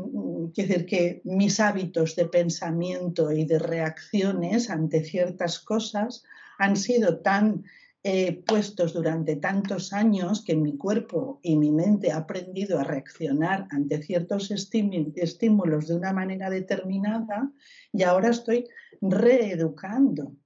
decir, 0.54 0.86
que 0.86 1.22
mis 1.24 1.60
hábitos 1.60 2.14
de 2.14 2.26
pensamiento 2.26 3.32
y 3.32 3.44
de 3.44 3.58
reacciones 3.58 4.68
ante 4.68 5.02
ciertas 5.02 5.58
cosas 5.58 6.24
han 6.58 6.76
sido 6.76 7.20
tan 7.20 7.64
eh, 8.02 8.42
puestos 8.46 8.92
durante 8.92 9.36
tantos 9.36 9.92
años 9.92 10.44
que 10.44 10.54
mi 10.54 10.76
cuerpo 10.76 11.40
y 11.42 11.56
mi 11.56 11.70
mente 11.70 12.12
ha 12.12 12.18
aprendido 12.18 12.78
a 12.78 12.84
reaccionar 12.84 13.66
ante 13.70 14.02
ciertos 14.02 14.50
estímulos 14.50 15.88
de 15.88 15.94
una 15.94 16.12
manera 16.12 16.50
determinada 16.50 17.50
y 17.92 18.02
ahora 18.02 18.28
estoy 18.30 18.66
reeducando. 19.00 20.36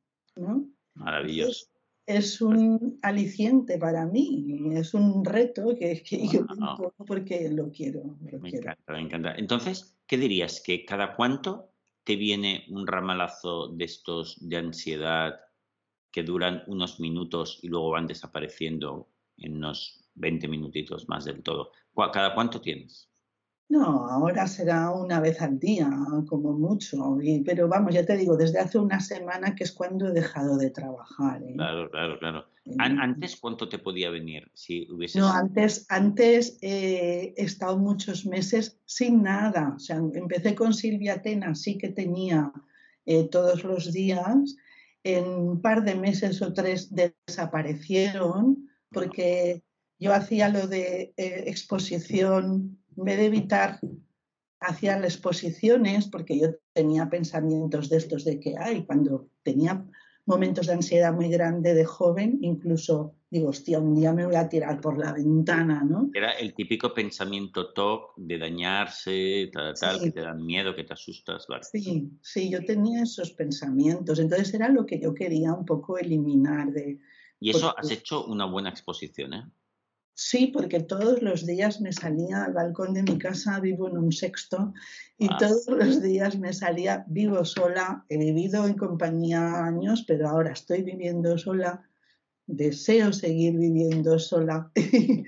Maravilloso 0.95 1.72
es 2.07 2.41
un 2.41 2.99
aliciente 3.03 3.79
para 3.79 4.07
mí, 4.07 4.73
es 4.73 4.95
un 4.95 5.25
reto 5.25 5.77
que, 5.79 6.03
que 6.03 6.27
yo 6.27 6.47
porque 7.07 7.49
lo 7.51 7.71
quiero. 7.71 8.17
me 8.41 8.51
encanta, 8.51 8.93
me 8.93 9.01
encanta. 9.01 9.35
Entonces, 9.37 9.97
¿qué 10.07 10.17
dirías? 10.17 10.61
¿Que 10.65 10.85
cada 10.85 11.15
cuánto 11.15 11.71
te 12.05 12.17
viene 12.17 12.67
un 12.71 12.87
ramalazo 12.87 13.69
de 13.69 13.85
estos 13.85 14.37
de 14.49 14.57
ansiedad 14.57 15.41
que 16.11 16.25
duran 16.25 16.65
unos 16.67 16.99
minutos 16.99 17.61
y 17.63 17.69
luego 17.69 17.91
van 17.91 18.07
desapareciendo 18.07 19.09
en 19.37 19.57
unos 19.57 20.05
20 20.15 20.49
minutitos 20.49 21.09
más 21.09 21.25
del 21.25 21.43
todo? 21.43 21.71
¿Cada 22.13 22.35
cuánto 22.35 22.61
tienes? 22.61 23.12
No, 23.73 24.07
ahora 24.07 24.47
será 24.47 24.91
una 24.91 25.19
vez 25.19 25.41
al 25.41 25.59
día, 25.59 25.89
como 26.29 26.53
mucho. 26.53 27.17
pero 27.43 27.69
vamos, 27.69 27.95
ya 27.95 28.05
te 28.05 28.19
digo, 28.19 28.37
desde 28.37 28.59
hace 28.59 28.79
una 28.79 29.01
semana 29.01 29.55
que 29.55 29.65
es 29.65 29.73
cuando 29.73 30.09
he 30.09 30.13
dejado 30.13 30.59
de 30.59 30.69
trabajar. 30.69 31.43
¿eh? 31.43 31.55
Claro, 31.55 31.91
claro, 31.91 32.19
claro. 32.19 32.45
¿Antes 32.77 33.37
cuánto 33.37 33.71
te 33.71 33.79
podía 33.79 34.11
venir? 34.11 34.51
Si 34.53 34.87
No, 35.15 35.33
antes, 35.33 35.87
antes 35.89 36.59
eh, 36.61 37.33
he 37.35 37.43
estado 37.43 37.79
muchos 37.79 38.27
meses 38.27 38.79
sin 38.85 39.23
nada. 39.23 39.73
O 39.75 39.79
sea, 39.79 39.97
empecé 39.97 40.55
con 40.55 40.75
Silvia 40.75 41.23
Tena, 41.23 41.55
sí 41.55 41.79
que 41.79 41.89
tenía 41.89 42.53
eh, 43.07 43.27
todos 43.31 43.65
los 43.65 43.91
días. 43.91 44.55
En 45.03 45.25
un 45.25 45.63
par 45.63 45.83
de 45.83 45.95
meses 45.95 46.43
o 46.43 46.53
tres 46.53 46.91
desaparecieron 46.95 48.69
porque 48.91 49.63
yo 49.99 50.13
hacía 50.13 50.51
lo 50.51 50.67
de 50.67 51.15
exposición 51.17 52.82
en 52.97 53.05
vez 53.05 53.19
de 53.19 53.27
evitar 53.27 53.81
hacia 54.61 54.99
las 54.99 55.15
exposiciones, 55.15 56.07
porque 56.07 56.39
yo 56.39 56.49
tenía 56.73 57.11
pensamientos 57.11 57.89
de 57.89 57.97
estos 57.97 58.25
de 58.25 58.39
que, 58.39 58.55
ay, 58.59 58.85
cuando 58.85 59.29
tenía 59.43 59.85
momentos 60.25 60.67
de 60.67 60.75
ansiedad 60.75 61.13
muy 61.13 61.29
grande 61.29 61.75
de 61.75 61.85
joven, 61.85 62.39
incluso 62.43 63.17
digo, 63.33 63.49
hostia, 63.49 63.79
un 63.79 63.95
día 63.95 64.13
me 64.13 64.27
voy 64.27 64.37
a 64.37 64.47
tirar 64.47 64.79
por 64.79 64.99
la 64.99 65.15
ventana, 65.15 65.83
¿no? 65.83 66.11
Era 66.13 66.33
el 66.33 66.53
típico 66.53 66.93
pensamiento 66.93 67.73
top 67.73 68.11
de 68.19 68.37
dañarse, 68.37 69.49
tal, 69.51 69.73
tal, 69.73 70.01
que 70.01 70.11
te 70.11 70.21
dan 70.21 70.45
miedo, 70.45 70.77
que 70.77 70.85
te 70.85 70.93
asustas, 70.93 71.47
¿vale? 71.49 71.65
Sí, 71.65 72.11
sí, 72.21 72.51
yo 72.51 72.63
tenía 72.67 73.03
esos 73.03 73.33
pensamientos, 73.33 74.19
entonces 74.19 74.53
era 74.53 74.69
lo 74.69 74.85
que 74.85 75.01
yo 75.01 75.15
quería 75.15 75.55
un 75.55 75.65
poco 75.65 75.97
eliminar 75.97 76.71
de... 76.73 77.01
Y 77.41 77.51
eso 77.51 77.75
has 77.77 77.91
hecho 77.91 78.27
una 78.27 78.45
buena 78.45 78.69
exposición, 78.69 79.33
¿eh? 79.33 79.45
Sí, 80.25 80.47
porque 80.47 80.81
todos 80.81 81.21
los 81.21 81.45
días 81.47 81.81
me 81.81 81.93
salía 81.93 82.45
al 82.45 82.53
balcón 82.53 82.95
de 82.95 83.03
mi 83.03 83.19
casa, 83.19 83.61
vivo 83.61 83.89
en 83.89 83.99
un 83.99 84.13
sexto, 84.13 84.73
y 85.19 85.29
todos 85.37 85.67
los 85.67 86.01
días 86.01 86.39
me 86.39 86.53
salía, 86.53 87.05
vivo 87.09 87.45
sola, 87.45 88.05
he 88.09 88.17
vivido 88.17 88.67
en 88.67 88.75
compañía 88.75 89.65
años, 89.65 90.05
pero 90.07 90.29
ahora 90.29 90.53
estoy 90.53 90.83
viviendo 90.83 91.37
sola 91.39 91.89
deseo 92.47 93.13
seguir 93.13 93.59
viviendo 93.59 94.19
sola. 94.19 94.71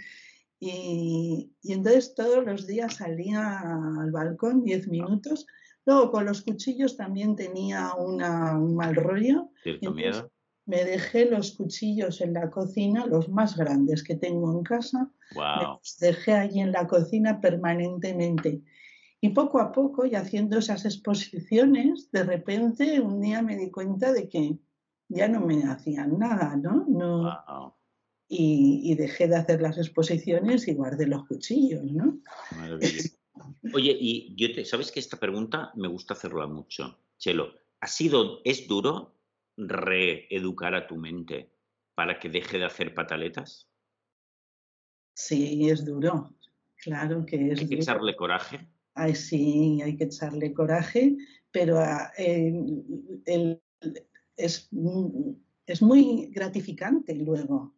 y, 0.60 1.52
entonces 1.62 2.14
todos 2.14 2.44
los 2.44 2.66
días 2.66 2.96
salía 2.96 3.60
al 4.00 4.10
balcón 4.10 4.62
10 4.62 4.88
minutos. 4.88 5.46
Luego 5.86 6.10
con 6.10 6.24
los 6.24 6.42
cuchillos 6.42 6.96
también 6.96 7.36
tenía 7.36 7.94
una, 7.94 8.58
un 8.58 8.74
mal 8.74 8.94
rollo. 8.94 9.50
miedo. 9.92 10.30
Me 10.66 10.84
dejé 10.84 11.26
los 11.26 11.52
cuchillos 11.52 12.20
en 12.20 12.32
la 12.32 12.50
cocina, 12.50 13.06
los 13.06 13.28
más 13.28 13.56
grandes 13.56 14.02
que 14.02 14.16
tengo 14.16 14.52
en 14.52 14.62
casa. 14.62 15.10
los 15.34 15.98
dejé 15.98 16.32
allí 16.32 16.60
en 16.60 16.72
la 16.72 16.86
cocina 16.86 17.40
permanentemente. 17.40 18.62
Y 19.20 19.30
poco 19.30 19.60
a 19.60 19.72
poco, 19.72 20.06
y 20.06 20.14
haciendo 20.14 20.58
esas 20.58 20.84
exposiciones, 20.84 22.10
de 22.12 22.24
repente 22.24 23.00
un 23.00 23.20
día 23.20 23.42
me 23.42 23.56
di 23.56 23.70
cuenta 23.70 24.12
de 24.12 24.28
que 24.28 24.58
ya 25.08 25.28
no 25.28 25.40
me 25.40 25.64
hacían 25.64 26.18
nada, 26.18 26.56
¿no? 26.56 26.84
no 26.88 27.74
y, 28.28 28.94
dejé 28.94 29.28
de 29.28 29.36
hacer 29.36 29.60
las 29.60 29.78
exposiciones 29.78 30.66
y 30.68 30.74
guardé 30.74 31.06
los 31.06 31.26
cuchillos, 31.26 31.84
¿no? 31.84 32.18
Oye, 33.72 33.96
y 33.98 34.34
yo 34.36 34.52
te, 34.54 34.64
sabes 34.64 34.90
que 34.92 35.00
esta 35.00 35.18
pregunta 35.18 35.72
me 35.74 35.88
gusta 35.88 36.14
hacerla 36.14 36.46
mucho, 36.46 36.98
Chelo. 37.18 37.52
¿Ha 37.80 37.86
sido, 37.86 38.40
es 38.44 38.66
duro 38.66 39.14
reeducar 39.56 40.74
a 40.74 40.86
tu 40.86 40.96
mente 40.96 41.52
para 41.94 42.18
que 42.18 42.28
deje 42.28 42.58
de 42.58 42.64
hacer 42.64 42.94
pataletas? 42.94 43.68
Sí, 45.14 45.68
es 45.70 45.84
duro. 45.84 46.34
Claro 46.76 47.24
que 47.24 47.52
es 47.52 47.60
¿Hay 47.60 47.68
que 47.68 47.76
echarle 47.76 48.16
coraje? 48.16 48.68
Ay, 48.94 49.14
sí, 49.14 49.80
hay 49.82 49.96
que 49.96 50.04
echarle 50.04 50.52
coraje, 50.52 51.16
pero 51.50 51.78
ah, 51.78 52.12
es, 54.36 54.68
es 55.66 55.82
muy 55.82 56.30
gratificante 56.32 57.14
luego 57.14 57.74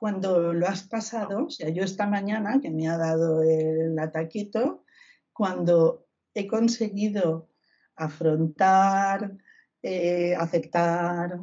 cuando 0.00 0.54
lo 0.54 0.66
has 0.66 0.84
pasado, 0.84 1.44
o 1.44 1.50
sea, 1.50 1.68
yo 1.68 1.84
esta 1.84 2.06
mañana 2.06 2.58
que 2.62 2.70
me 2.70 2.88
ha 2.88 2.96
dado 2.96 3.42
el 3.42 3.98
ataquito, 3.98 4.82
cuando 5.30 6.08
he 6.32 6.46
conseguido 6.46 7.50
afrontar, 7.96 9.36
eh, 9.82 10.34
aceptar 10.36 11.40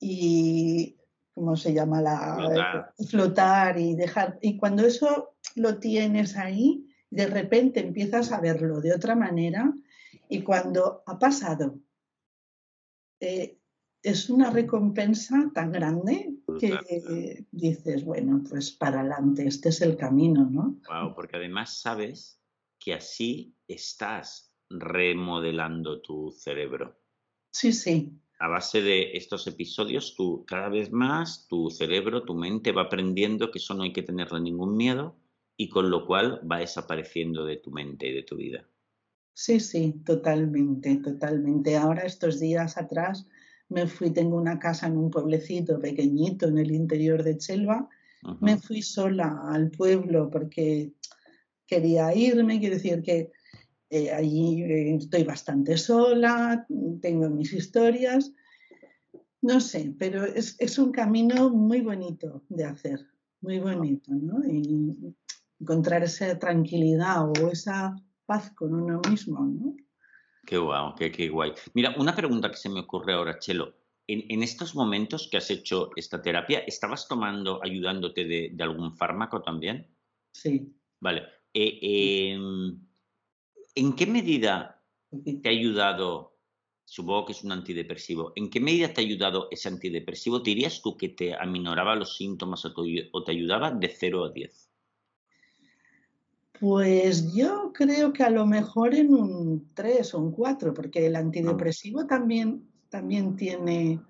y, 0.00 0.96
¿cómo 1.34 1.56
se 1.56 1.72
llama? 1.72 2.02
La, 2.02 2.92
flotar. 3.08 3.78
y 3.78 3.94
dejar. 3.94 4.38
Y 4.42 4.56
cuando 4.56 4.84
eso 4.84 5.36
lo 5.56 5.78
tienes 5.78 6.36
ahí, 6.36 6.88
de 7.10 7.26
repente 7.26 7.80
empiezas 7.80 8.32
a 8.32 8.40
verlo 8.40 8.80
de 8.80 8.94
otra 8.94 9.14
manera 9.14 9.72
y 10.28 10.42
cuando 10.42 11.02
ha 11.06 11.18
pasado, 11.18 11.78
eh, 13.20 13.58
es 14.02 14.28
una 14.28 14.50
recompensa 14.50 15.50
tan 15.54 15.70
grande 15.70 16.34
que 16.58 17.46
dices, 17.50 18.04
bueno, 18.04 18.42
pues 18.48 18.72
para 18.72 19.00
adelante, 19.00 19.46
este 19.46 19.68
es 19.68 19.80
el 19.80 19.96
camino, 19.96 20.48
¿no? 20.50 20.80
Wow, 20.88 21.14
porque 21.14 21.36
además 21.36 21.80
sabes 21.80 22.40
que 22.78 22.94
así 22.94 23.54
estás 23.68 24.52
remodelando 24.68 26.00
tu 26.00 26.32
cerebro. 26.32 27.01
Sí, 27.52 27.72
sí. 27.72 28.18
A 28.40 28.48
base 28.48 28.82
de 28.82 29.16
estos 29.16 29.46
episodios, 29.46 30.16
tú 30.16 30.44
cada 30.46 30.68
vez 30.68 30.90
más, 30.90 31.46
tu 31.46 31.70
cerebro, 31.70 32.24
tu 32.24 32.34
mente 32.34 32.72
va 32.72 32.82
aprendiendo 32.82 33.52
que 33.52 33.58
eso 33.58 33.74
no 33.74 33.84
hay 33.84 33.92
que 33.92 34.02
tenerle 34.02 34.40
ningún 34.40 34.76
miedo 34.76 35.14
y 35.56 35.68
con 35.68 35.90
lo 35.90 36.06
cual 36.06 36.40
va 36.50 36.58
desapareciendo 36.58 37.44
de 37.44 37.58
tu 37.58 37.70
mente 37.70 38.08
y 38.08 38.14
de 38.14 38.22
tu 38.24 38.36
vida. 38.36 38.66
Sí, 39.34 39.60
sí, 39.60 40.02
totalmente, 40.04 40.96
totalmente. 40.96 41.76
Ahora, 41.76 42.02
estos 42.02 42.40
días 42.40 42.76
atrás, 42.76 43.28
me 43.68 43.86
fui, 43.86 44.10
tengo 44.10 44.36
una 44.36 44.58
casa 44.58 44.86
en 44.88 44.96
un 44.96 45.10
pueblecito 45.10 45.78
pequeñito 45.78 46.48
en 46.48 46.58
el 46.58 46.72
interior 46.72 47.22
de 47.22 47.38
Chelva, 47.38 47.88
me 48.40 48.56
fui 48.56 48.82
sola 48.82 49.42
al 49.48 49.70
pueblo 49.70 50.30
porque 50.30 50.92
quería 51.66 52.14
irme, 52.14 52.60
quiero 52.60 52.76
decir 52.76 53.02
que 53.02 53.32
eh, 53.92 54.10
allí 54.10 54.62
eh, 54.62 54.94
estoy 54.94 55.22
bastante 55.22 55.76
sola, 55.76 56.66
tengo 57.02 57.28
mis 57.28 57.52
historias, 57.52 58.32
no 59.42 59.60
sé, 59.60 59.94
pero 59.98 60.24
es, 60.24 60.56
es, 60.58 60.78
un 60.78 60.92
camino 60.92 61.50
muy 61.50 61.82
bonito 61.82 62.42
de 62.48 62.64
hacer, 62.64 63.06
muy 63.42 63.58
bonito, 63.58 64.10
¿no? 64.14 64.42
Y 64.48 65.14
encontrar 65.60 66.04
esa 66.04 66.38
tranquilidad 66.38 67.28
o 67.28 67.50
esa 67.50 67.94
paz 68.24 68.50
con 68.52 68.72
uno 68.72 68.98
mismo, 69.10 69.44
¿no? 69.44 69.76
Qué 70.46 70.56
guau, 70.56 70.94
qué, 70.94 71.12
qué 71.12 71.28
guay. 71.28 71.52
Mira, 71.74 71.94
una 71.98 72.16
pregunta 72.16 72.50
que 72.50 72.56
se 72.56 72.70
me 72.70 72.80
ocurre 72.80 73.12
ahora, 73.12 73.38
Chelo. 73.38 73.74
En, 74.06 74.42
estos 74.42 74.74
momentos 74.74 75.28
que 75.30 75.36
has 75.36 75.50
hecho 75.50 75.90
esta 75.96 76.22
terapia, 76.22 76.60
¿estabas 76.60 77.06
tomando, 77.08 77.62
ayudándote 77.62 78.24
de, 78.24 78.56
algún 78.58 78.96
fármaco 78.96 79.42
también? 79.42 79.86
Sí. 80.32 80.74
Vale. 80.98 81.24
Eh, 81.52 82.32
em, 82.32 82.91
¿En 83.74 83.94
qué 83.94 84.06
medida 84.06 84.82
te 85.10 85.48
ha 85.48 85.52
ayudado, 85.52 86.36
supongo 86.84 87.26
que 87.26 87.32
es 87.32 87.42
un 87.42 87.52
antidepresivo, 87.52 88.32
¿en 88.36 88.50
qué 88.50 88.60
medida 88.60 88.92
te 88.92 89.00
ha 89.00 89.04
ayudado 89.04 89.48
ese 89.50 89.68
antidepresivo? 89.68 90.40
¿Dirías 90.40 90.82
tú 90.82 90.96
que 90.96 91.08
te 91.08 91.34
aminoraba 91.34 91.96
los 91.96 92.16
síntomas 92.16 92.64
o 92.64 93.24
te 93.24 93.32
ayudaba 93.32 93.70
de 93.70 93.88
0 93.88 94.24
a 94.26 94.30
10? 94.30 94.68
Pues 96.60 97.34
yo 97.34 97.72
creo 97.74 98.12
que 98.12 98.22
a 98.22 98.30
lo 98.30 98.46
mejor 98.46 98.94
en 98.94 99.12
un 99.14 99.70
3 99.74 100.14
o 100.14 100.20
un 100.20 100.32
4, 100.32 100.72
porque 100.72 101.06
el 101.06 101.16
antidepresivo 101.16 102.06
también, 102.06 102.68
también 102.88 103.34
tiene, 103.34 104.00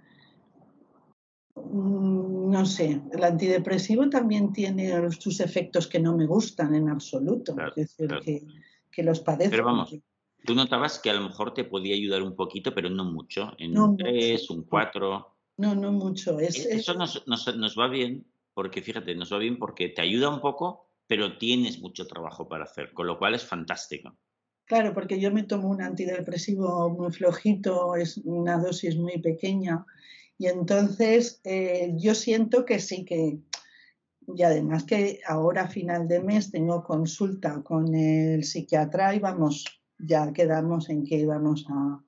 no 1.56 2.66
sé, 2.66 3.00
el 3.10 3.24
antidepresivo 3.24 4.10
también 4.10 4.52
tiene 4.52 5.10
sus 5.12 5.40
efectos 5.40 5.86
que 5.86 5.98
no 5.98 6.14
me 6.14 6.26
gustan 6.26 6.74
en 6.74 6.90
absoluto, 6.90 7.54
es 7.76 7.96
decir, 7.96 8.10
que, 8.22 8.44
los 8.98 9.20
padezco. 9.20 9.50
Pero 9.50 9.64
vamos, 9.64 9.96
tú 10.44 10.54
notabas 10.54 10.98
que 10.98 11.10
a 11.10 11.14
lo 11.14 11.22
mejor 11.22 11.54
te 11.54 11.64
podía 11.64 11.94
ayudar 11.94 12.22
un 12.22 12.36
poquito, 12.36 12.74
pero 12.74 12.90
no 12.90 13.04
mucho, 13.04 13.52
en 13.58 13.78
un 13.78 13.96
3, 13.96 14.50
un 14.50 14.64
4. 14.64 15.36
No, 15.58 15.74
no 15.74 15.92
mucho. 15.92 16.40
E, 16.40 16.46
eso 16.48 16.94
nos, 16.94 17.24
nos 17.26 17.78
va 17.78 17.88
bien, 17.88 18.26
porque 18.54 18.82
fíjate, 18.82 19.14
nos 19.14 19.32
va 19.32 19.38
bien 19.38 19.58
porque 19.58 19.88
te 19.88 20.02
ayuda 20.02 20.28
un 20.28 20.40
poco 20.40 20.88
pero 21.12 21.36
tienes 21.36 21.78
mucho 21.78 22.06
trabajo 22.06 22.48
para 22.48 22.64
hacer, 22.64 22.90
con 22.94 23.06
lo 23.06 23.18
cual 23.18 23.34
es 23.34 23.44
fantástico. 23.44 24.16
Claro, 24.64 24.94
porque 24.94 25.20
yo 25.20 25.30
me 25.30 25.42
tomo 25.42 25.68
un 25.68 25.82
antidepresivo 25.82 26.88
muy 26.88 27.12
flojito, 27.12 27.96
es 27.96 28.16
una 28.24 28.56
dosis 28.56 28.96
muy 28.96 29.20
pequeña, 29.20 29.84
y 30.38 30.46
entonces 30.46 31.42
eh, 31.44 31.92
yo 31.96 32.14
siento 32.14 32.64
que 32.64 32.78
sí 32.78 33.04
que, 33.04 33.40
y 34.26 34.42
además 34.42 34.84
que 34.84 35.20
ahora 35.26 35.62
a 35.62 35.68
final 35.68 36.08
de 36.08 36.20
mes 36.20 36.50
tengo 36.50 36.82
consulta 36.84 37.62
con 37.62 37.94
el 37.94 38.44
psiquiatra 38.44 39.14
y 39.14 39.18
vamos, 39.18 39.64
ya 39.98 40.32
quedamos 40.32 40.88
en 40.90 41.04
que 41.04 41.16
íbamos 41.16 41.66
a 41.68 42.02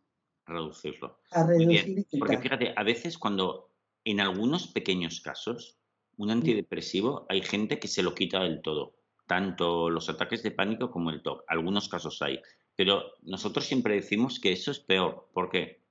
reducirlo. 0.46 1.18
A 1.30 1.46
reducir 1.46 2.06
porque 2.18 2.38
fíjate, 2.38 2.72
a 2.76 2.82
veces 2.82 3.18
cuando 3.18 3.70
en 4.04 4.20
algunos 4.20 4.68
pequeños 4.68 5.20
casos 5.20 5.78
un 6.16 6.30
antidepresivo 6.30 7.26
hay 7.28 7.42
gente 7.42 7.78
que 7.78 7.88
se 7.88 8.02
lo 8.02 8.14
quita 8.14 8.42
del 8.42 8.62
todo, 8.62 8.94
tanto 9.26 9.90
los 9.90 10.08
ataques 10.08 10.42
de 10.42 10.50
pánico 10.50 10.90
como 10.90 11.10
el 11.10 11.22
TOC. 11.22 11.44
Algunos 11.48 11.88
casos 11.88 12.20
hay. 12.22 12.40
Pero 12.76 13.02
nosotros 13.22 13.66
siempre 13.66 13.94
decimos 13.94 14.40
que 14.40 14.52
eso 14.52 14.70
es 14.70 14.80
peor. 14.80 15.28
¿Por 15.32 15.50
qué? 15.50 15.82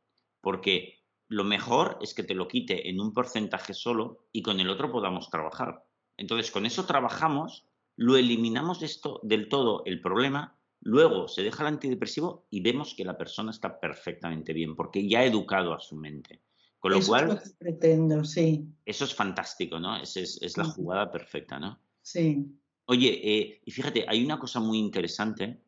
Porque 0.42 1.04
lo 1.28 1.44
mejor 1.44 1.98
es 2.02 2.14
que 2.14 2.24
te 2.24 2.36
lo 2.36 2.48
quite 2.48 2.90
en 2.90 3.00
un 3.00 3.14
porcentaje 3.14 3.74
solo 3.74 4.28
y 4.32 4.42
con 4.42 4.60
el 4.60 4.70
otro 4.70 4.92
podamos 4.92 5.30
trabajar. 5.30 5.84
Entonces, 6.24 6.52
con 6.52 6.66
eso 6.66 6.86
trabajamos, 6.86 7.66
lo 7.98 8.16
eliminamos 8.16 8.82
esto 8.82 9.20
del 9.24 9.50
todo 9.50 9.84
el 9.86 10.00
problema, 10.00 10.56
luego 10.80 11.28
se 11.28 11.44
deja 11.44 11.64
el 11.64 11.68
antidepresivo 11.68 12.46
y 12.50 12.62
vemos 12.62 12.96
que 12.96 13.04
la 13.04 13.18
persona 13.18 13.52
está 13.52 13.78
perfectamente 13.78 14.54
bien, 14.54 14.74
porque 14.74 15.06
ya 15.06 15.20
ha 15.20 15.26
educado 15.26 15.74
a 15.74 15.82
su 15.82 15.98
mente. 15.98 16.40
Con 16.80 16.94
lo 16.94 17.02
cual. 17.02 17.24
Es 17.24 17.34
lo 17.34 17.42
que 17.42 17.50
pretendo, 17.60 18.24
sí. 18.24 18.66
Eso 18.86 19.04
es 19.04 19.14
fantástico, 19.14 19.82
¿no? 19.82 19.98
Es, 19.98 20.16
es, 20.16 20.58
la 20.58 20.64
jugada 20.64 21.12
perfecta, 21.12 21.60
¿no? 21.60 21.78
Sí. 22.02 22.46
Oye, 22.86 23.20
eh, 23.22 23.62
y 23.66 23.72
fíjate, 23.72 24.06
hay 24.08 24.24
una 24.24 24.40
cosa 24.40 24.62
muy 24.62 24.78
interesante. 24.78 25.62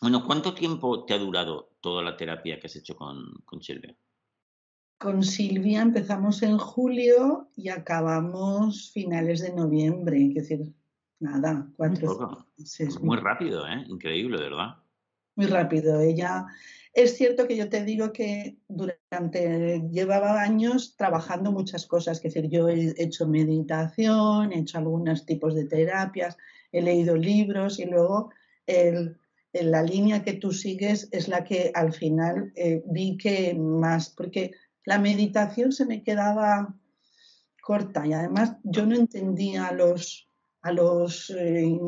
Bueno, 0.00 0.24
¿cuánto 0.24 0.54
tiempo 0.54 1.04
te 1.04 1.12
ha 1.12 1.18
durado 1.18 1.72
toda 1.80 2.02
la 2.02 2.16
terapia 2.16 2.58
que 2.58 2.68
has 2.68 2.76
hecho 2.76 2.96
con, 2.96 3.42
con 3.44 3.62
Silvia? 3.62 3.94
Con 4.98 5.22
Silvia 5.22 5.82
empezamos 5.82 6.42
en 6.42 6.56
julio 6.58 7.48
y 7.56 7.68
acabamos 7.68 8.90
finales 8.92 9.40
de 9.40 9.52
noviembre, 9.52 10.26
es 10.28 10.34
decir, 10.34 10.72
nada, 11.20 11.68
cuatro 11.76 12.46
meses. 12.56 13.00
Muy 13.00 13.18
rápido, 13.18 13.66
¿eh? 13.66 13.84
Increíble, 13.88 14.38
¿verdad? 14.38 14.76
Muy 15.36 15.46
rápido. 15.46 16.00
Ella 16.00 16.46
es 16.94 17.16
cierto 17.16 17.48
que 17.48 17.56
yo 17.56 17.68
te 17.68 17.84
digo 17.84 18.12
que 18.12 18.56
durante, 18.68 19.82
llevaba 19.90 20.40
años 20.40 20.94
trabajando 20.96 21.50
muchas 21.50 21.86
cosas, 21.86 22.18
es 22.18 22.22
decir, 22.22 22.48
yo 22.48 22.68
he 22.68 22.94
hecho 22.96 23.26
meditación, 23.26 24.52
he 24.52 24.60
hecho 24.60 24.78
algunos 24.78 25.26
tipos 25.26 25.54
de 25.56 25.64
terapias, 25.64 26.36
he 26.70 26.80
leído 26.80 27.16
libros 27.16 27.80
y 27.80 27.86
luego 27.86 28.30
la 29.52 29.82
línea 29.82 30.22
que 30.22 30.34
tú 30.34 30.52
sigues 30.52 31.08
es 31.10 31.28
la 31.28 31.44
que 31.44 31.72
al 31.74 31.92
final 31.92 32.52
eh, 32.56 32.82
vi 32.86 33.16
que 33.16 33.54
más, 33.54 34.10
porque 34.10 34.52
la 34.84 34.98
meditación 34.98 35.72
se 35.72 35.86
me 35.86 36.02
quedaba 36.02 36.74
corta 37.60 38.06
y 38.06 38.12
además 38.12 38.56
yo 38.62 38.86
no 38.86 38.94
entendía 38.94 39.66
a 39.68 39.72
los 39.72 40.28
a 40.64 40.72
los, 40.72 41.30
eh, 41.30 41.78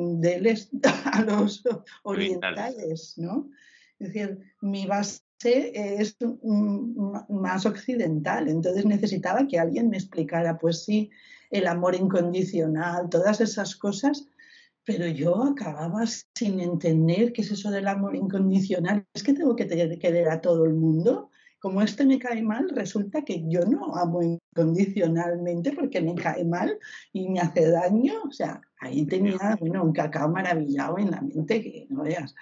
a 1.12 1.22
los 1.22 1.62
orientales, 2.02 3.14
¿no? 3.16 3.50
Es 3.98 4.12
decir, 4.12 4.38
mi 4.60 4.86
base 4.86 5.22
es 5.42 6.16
más 7.30 7.64
occidental, 7.64 8.48
entonces 8.48 8.84
necesitaba 8.84 9.46
que 9.48 9.58
alguien 9.58 9.88
me 9.88 9.96
explicara, 9.96 10.58
pues 10.58 10.84
sí, 10.84 11.10
el 11.50 11.66
amor 11.66 11.94
incondicional, 11.94 13.08
todas 13.08 13.40
esas 13.40 13.76
cosas, 13.76 14.26
pero 14.84 15.06
yo 15.06 15.42
acababa 15.42 16.04
sin 16.34 16.60
entender 16.60 17.32
qué 17.32 17.40
es 17.40 17.50
eso 17.50 17.70
del 17.70 17.88
amor 17.88 18.14
incondicional. 18.14 19.06
Es 19.14 19.22
que 19.22 19.32
tengo 19.32 19.56
que 19.56 19.66
querer 19.98 20.28
a 20.28 20.42
todo 20.42 20.66
el 20.66 20.74
mundo 20.74 21.30
como 21.66 21.82
este 21.82 22.06
me 22.06 22.20
cae 22.20 22.42
mal, 22.42 22.68
resulta 22.68 23.22
que 23.22 23.42
yo 23.48 23.62
no 23.62 23.96
amo 23.96 24.22
incondicionalmente 24.22 25.72
porque 25.72 26.00
me 26.00 26.14
cae 26.14 26.44
mal 26.44 26.78
y 27.12 27.28
me 27.28 27.40
hace 27.40 27.68
daño. 27.68 28.22
O 28.24 28.30
sea, 28.30 28.60
ahí 28.78 29.04
tenía 29.04 29.56
bueno, 29.58 29.82
un 29.82 29.92
cacao 29.92 30.28
maravillado 30.28 30.96
en 30.98 31.10
la 31.10 31.20
mente 31.20 31.60
que 31.60 31.86
no 31.90 32.04
veas. 32.04 32.36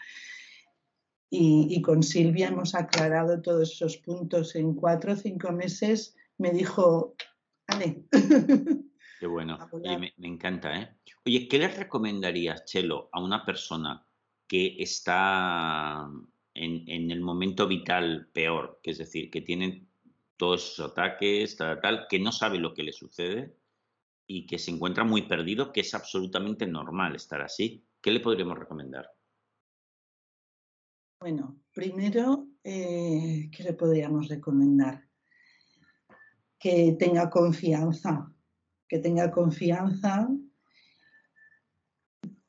Y, 1.30 1.80
con 1.80 2.02
Silvia 2.02 2.48
hemos 2.48 2.74
aclarado 2.74 3.40
todos 3.40 3.72
esos 3.72 3.96
puntos 3.96 4.54
en 4.56 4.74
cuatro 4.74 5.14
o 5.14 5.16
cinco 5.16 5.52
meses. 5.52 6.14
Me 6.36 6.50
dijo, 6.50 7.14
Ale. 7.66 8.04
Qué 9.20 9.26
bueno, 9.26 9.58
me, 9.82 10.12
me, 10.18 10.28
encanta. 10.28 10.82
¿eh? 10.82 10.94
Oye, 11.24 11.48
¿qué 11.48 11.58
le 11.58 11.68
recomendarías, 11.68 12.66
Chelo, 12.66 13.08
a 13.10 13.24
una 13.24 13.42
persona 13.46 14.06
que 14.46 14.76
está 14.80 16.10
en, 16.54 17.10
el 17.10 17.20
momento 17.20 17.66
vital 17.66 18.28
peor, 18.32 18.80
que 18.82 18.92
es 18.92 18.98
decir, 18.98 19.30
que 19.30 19.40
tiene 19.40 19.86
todos 20.36 20.72
esos 20.72 20.92
ataques, 20.92 21.56
tal, 21.56 22.06
que 22.08 22.18
no 22.18 22.32
sabe 22.32 22.58
lo 22.58 22.74
que 22.74 22.84
le 22.84 22.92
sucede 22.92 23.56
y 24.26 24.46
que 24.46 24.58
se 24.58 24.70
encuentra 24.70 25.04
muy 25.04 25.22
perdido, 25.22 25.72
que 25.72 25.80
es 25.80 25.94
absolutamente 25.94 26.66
normal 26.66 27.14
estar 27.14 27.42
así. 27.42 27.84
¿Qué 28.00 28.10
le 28.10 28.20
podríamos 28.20 28.58
recomendar? 28.58 29.10
Bueno, 31.20 31.58
primero, 31.72 32.48
eh, 32.62 33.50
¿qué 33.50 33.62
le 33.62 33.72
podríamos 33.72 34.28
recomendar? 34.28 35.08
Que 36.58 36.96
tenga 36.98 37.30
confianza, 37.30 38.30
que 38.88 38.98
tenga 38.98 39.30
confianza, 39.30 40.28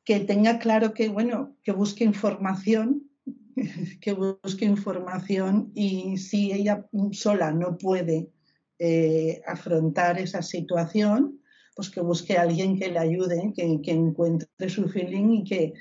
que 0.04 0.20
tenga 0.22 0.60
claro 0.60 0.94
que, 0.94 1.10
bueno, 1.10 1.58
que 1.63 1.72
busque 1.72 2.04
información 2.04 3.05
que 4.02 4.13
busque 4.13 4.65
información 4.65 5.72
y 5.76 6.18
si 6.18 6.52
ella 6.52 6.86
sola 7.12 7.52
no 7.52 7.78
puede 7.78 8.30
eh, 8.80 9.41
afrontar 9.48 10.20
esa 10.20 10.41
situación, 10.41 11.39
pues 11.76 11.89
que 11.89 12.02
busque 12.02 12.38
a 12.38 12.41
alguien 12.41 12.78
que 12.78 12.89
le 12.89 13.00
ayude, 13.00 13.54
que, 13.56 13.82
que 13.82 13.91
encuentre 13.91 14.70
su 14.70 14.88
feeling 14.88 15.41
y 15.41 15.44
que, 15.44 15.74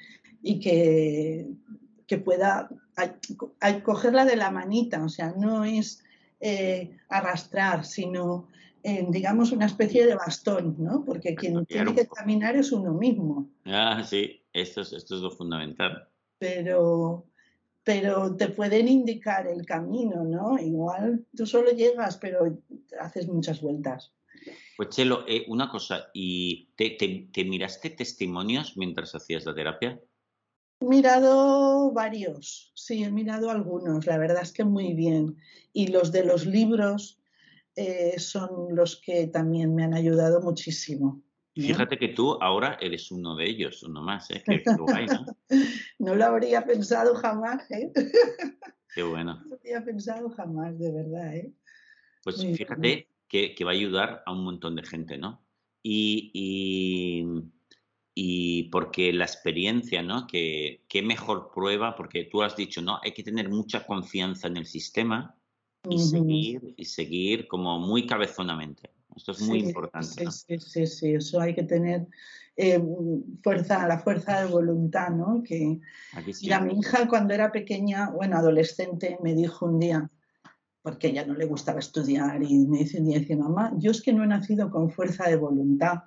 y 0.42 0.60
que, 0.60 1.48
que 2.06 2.18
pueda 2.18 2.68
cogerla 3.82 4.24
de 4.24 4.36
la 4.36 4.50
manita, 4.50 5.04
o 5.04 5.08
sea, 5.08 5.34
no 5.36 5.64
es 5.64 6.04
eh, 6.40 6.96
arrastrar, 7.08 7.84
sino, 7.84 8.48
eh, 8.82 9.06
digamos, 9.08 9.52
una 9.52 9.66
especie 9.66 10.06
de 10.06 10.14
bastón, 10.14 10.76
¿no? 10.78 11.04
Porque 11.04 11.34
quien 11.34 11.64
tiene 11.66 11.94
que 11.94 12.06
caminar 12.06 12.54
es 12.56 12.70
uno 12.70 12.92
mismo. 12.92 13.48
Ah, 13.64 14.02
sí, 14.04 14.42
esto 14.52 14.82
es, 14.82 14.92
esto 14.92 15.16
es 15.16 15.22
lo 15.22 15.30
fundamental. 15.30 16.08
Pero, 16.38 17.26
pero 17.84 18.34
te 18.34 18.48
pueden 18.48 18.88
indicar 18.88 19.46
el 19.46 19.64
camino, 19.66 20.24
¿no? 20.24 20.58
Igual 20.58 21.26
tú 21.36 21.46
solo 21.46 21.70
llegas, 21.70 22.16
pero 22.16 22.58
haces 22.98 23.28
muchas 23.28 23.60
vueltas. 23.60 24.12
Pues 24.76 24.88
Chelo, 24.88 25.24
eh, 25.28 25.44
una 25.48 25.70
cosa, 25.70 26.08
¿y 26.12 26.70
te, 26.76 27.44
miraste 27.44 27.90
testimonios 27.90 28.76
mientras 28.76 29.14
hacías 29.14 29.44
la 29.44 29.54
terapia? 29.54 30.00
He 30.80 30.84
mirado 30.86 31.92
varios, 31.92 32.72
sí, 32.74 33.04
he 33.04 33.10
mirado 33.10 33.50
algunos, 33.50 34.06
la 34.06 34.18
verdad 34.18 34.42
es 34.42 34.52
que 34.52 34.64
muy 34.64 34.94
bien. 34.94 35.36
Y 35.72 35.88
los 35.88 36.10
de 36.10 36.24
los 36.24 36.46
libros 36.46 37.20
eh, 37.76 38.18
son 38.18 38.74
los 38.74 39.00
que 39.00 39.28
también 39.28 39.74
me 39.74 39.84
han 39.84 39.94
ayudado 39.94 40.40
muchísimo. 40.40 41.22
Fíjate 41.54 41.98
que 41.98 42.08
tú 42.08 42.36
ahora 42.40 42.76
eres 42.80 43.12
uno 43.12 43.36
de 43.36 43.48
ellos, 43.48 43.82
uno 43.84 44.02
más, 44.02 44.28
¿eh? 44.30 44.42
¿no? 45.98 46.14
lo 46.14 46.24
habría 46.24 46.64
pensado 46.64 47.14
jamás, 47.14 47.70
¿eh? 47.70 47.92
Qué 48.92 49.02
bueno. 49.02 49.36
No 49.36 49.50
lo 49.50 49.54
habría 49.56 49.84
pensado 49.84 50.30
jamás, 50.30 50.78
de 50.78 50.92
verdad, 50.92 51.36
¿eh? 51.36 51.52
Pues 52.24 52.40
fíjate 52.40 53.08
que, 53.28 53.54
va 53.64 53.70
a 53.70 53.74
ayudar 53.74 54.22
a 54.26 54.32
un 54.32 54.44
montón 54.44 54.74
de 54.74 54.82
gente, 54.82 55.16
¿no? 55.18 55.44
Y, 55.82 56.30
y, 58.14 58.62
porque 58.70 59.12
la 59.12 59.24
experiencia, 59.24 60.02
¿no? 60.02 60.26
Que 60.26 60.84
qué 60.88 61.02
mejor 61.02 61.50
prueba, 61.54 61.94
porque 61.94 62.24
tú 62.24 62.42
has 62.42 62.56
dicho, 62.56 62.80
¿no? 62.82 62.98
Hay 63.02 63.12
que 63.12 63.22
tener 63.22 63.48
mucha 63.48 63.86
confianza 63.86 64.48
en 64.48 64.56
el 64.56 64.66
sistema 64.66 65.36
y 65.88 65.98
seguir, 65.98 66.74
y 66.76 66.84
seguir 66.86 67.46
como 67.46 67.78
muy 67.78 68.06
cabezonamente. 68.06 68.93
Esto 69.16 69.32
es 69.32 69.42
muy 69.42 69.60
importante. 69.60 70.30
Sí, 70.30 70.58
sí, 70.58 70.86
sí, 70.86 71.14
eso 71.14 71.40
hay 71.40 71.54
que 71.54 71.62
tener 71.62 72.06
eh, 72.56 72.80
fuerza, 73.42 73.86
la 73.86 73.98
fuerza 73.98 74.40
de 74.40 74.46
voluntad, 74.50 75.10
¿no? 75.10 75.42
Que 75.42 75.80
a 76.52 76.60
mi 76.60 76.78
hija 76.78 77.08
cuando 77.08 77.34
era 77.34 77.50
pequeña, 77.50 78.10
bueno, 78.10 78.36
adolescente, 78.36 79.18
me 79.22 79.34
dijo 79.34 79.66
un 79.66 79.80
día, 79.80 80.10
porque 80.82 81.08
ella 81.08 81.26
no 81.26 81.34
le 81.34 81.46
gustaba 81.46 81.80
estudiar, 81.80 82.42
y 82.42 82.66
me 82.66 82.78
dice 82.78 83.00
un 83.00 83.06
día, 83.06 83.18
dice, 83.18 83.36
mamá, 83.36 83.72
yo 83.78 83.90
es 83.90 84.02
que 84.02 84.12
no 84.12 84.22
he 84.22 84.26
nacido 84.26 84.70
con 84.70 84.90
fuerza 84.90 85.28
de 85.28 85.36
voluntad. 85.36 86.02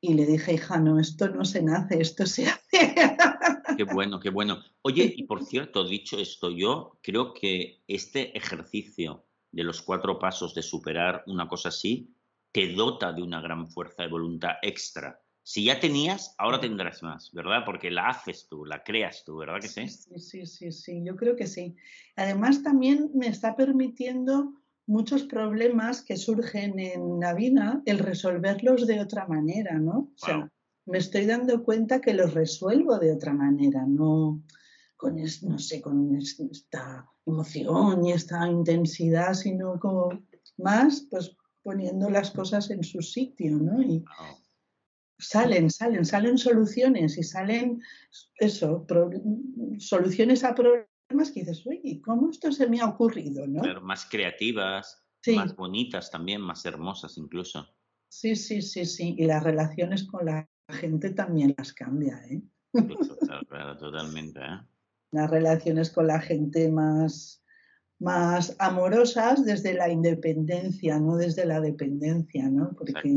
Y 0.00 0.14
le 0.14 0.26
dije, 0.26 0.54
hija, 0.54 0.78
no, 0.78 1.00
esto 1.00 1.28
no 1.28 1.44
se 1.44 1.60
nace, 1.60 2.00
esto 2.00 2.24
se 2.26 2.46
hace. 2.46 2.94
Qué 3.76 3.84
bueno, 3.84 4.18
qué 4.18 4.30
bueno. 4.30 4.58
Oye, 4.82 5.12
y 5.16 5.24
por 5.24 5.44
cierto, 5.44 5.86
dicho 5.86 6.18
esto, 6.18 6.50
yo 6.50 6.98
creo 7.02 7.32
que 7.32 7.82
este 7.86 8.36
ejercicio 8.36 9.24
de 9.52 9.62
los 9.62 9.82
cuatro 9.82 10.18
pasos 10.18 10.54
de 10.54 10.62
superar 10.62 11.22
una 11.26 11.46
cosa 11.46 11.68
así 11.68 12.12
te 12.52 12.72
dota 12.72 13.12
de 13.12 13.22
una 13.22 13.40
gran 13.40 13.68
fuerza 13.68 14.02
de 14.02 14.08
voluntad 14.08 14.52
extra. 14.62 15.20
Si 15.42 15.64
ya 15.64 15.80
tenías, 15.80 16.34
ahora 16.36 16.60
tendrás 16.60 17.02
más, 17.02 17.32
¿verdad? 17.32 17.62
Porque 17.64 17.90
la 17.90 18.08
haces 18.08 18.48
tú, 18.48 18.64
la 18.64 18.82
creas 18.82 19.24
tú, 19.24 19.38
¿verdad 19.38 19.60
que 19.60 19.68
sí? 19.68 19.88
Sí, 19.88 20.18
sí, 20.18 20.46
sí, 20.46 20.72
sí, 20.72 21.02
yo 21.04 21.16
creo 21.16 21.36
que 21.36 21.46
sí. 21.46 21.74
Además, 22.16 22.62
también 22.62 23.10
me 23.14 23.28
está 23.28 23.56
permitiendo 23.56 24.52
muchos 24.86 25.24
problemas 25.24 26.02
que 26.02 26.16
surgen 26.16 26.78
en 26.78 27.20
la 27.20 27.34
vida, 27.34 27.82
el 27.86 27.98
resolverlos 27.98 28.86
de 28.86 29.00
otra 29.00 29.26
manera, 29.26 29.78
¿no? 29.78 30.10
O 30.14 30.18
sea, 30.18 30.50
me 30.86 30.98
estoy 30.98 31.26
dando 31.26 31.62
cuenta 31.62 32.00
que 32.00 32.14
los 32.14 32.34
resuelvo 32.34 32.98
de 32.98 33.12
otra 33.12 33.32
manera, 33.32 33.84
no 33.86 34.42
con, 34.96 35.16
no 35.42 35.58
sé, 35.58 35.80
con 35.80 36.16
esta 36.16 37.06
emoción 37.24 38.04
y 38.04 38.12
esta 38.12 38.48
intensidad, 38.48 39.34
sino 39.34 39.78
como 39.78 40.10
más, 40.56 41.06
pues 41.10 41.36
poniendo 41.62 42.10
las 42.10 42.30
cosas 42.30 42.70
en 42.70 42.82
su 42.82 43.02
sitio, 43.02 43.56
¿no? 43.56 43.82
Y 43.82 44.04
salen, 45.18 45.70
salen, 45.70 46.04
salen 46.04 46.38
soluciones 46.38 47.18
y 47.18 47.22
salen, 47.22 47.82
eso, 48.36 48.86
soluciones 49.78 50.44
a 50.44 50.54
problemas 50.54 51.32
que 51.32 51.40
dices, 51.40 51.64
uy, 51.66 52.00
¿cómo 52.04 52.30
esto 52.30 52.52
se 52.52 52.68
me 52.68 52.80
ha 52.80 52.86
ocurrido, 52.86 53.46
no? 53.46 53.60
Pero 53.62 53.80
más 53.80 54.06
creativas, 54.06 55.04
más 55.34 55.54
bonitas 55.56 56.10
también, 56.10 56.40
más 56.40 56.64
hermosas 56.64 57.18
incluso. 57.18 57.66
Sí, 58.08 58.36
sí, 58.36 58.62
sí, 58.62 58.86
sí. 58.86 59.14
Y 59.18 59.26
las 59.26 59.42
relaciones 59.42 60.04
con 60.04 60.26
la 60.26 60.48
gente 60.68 61.10
también 61.10 61.54
las 61.58 61.72
cambia, 61.72 62.20
¿eh? 62.30 62.42
totalmente, 63.78 64.40
¿eh? 64.40 64.60
Las 65.10 65.30
relaciones 65.30 65.90
con 65.90 66.06
la 66.06 66.20
gente 66.20 66.70
más 66.70 67.42
más 67.98 68.56
amorosas 68.58 69.44
desde 69.44 69.74
la 69.74 69.90
independencia, 69.90 70.98
no 70.98 71.16
desde 71.16 71.44
la 71.44 71.60
dependencia, 71.60 72.48
¿no? 72.48 72.70
Porque... 72.76 73.14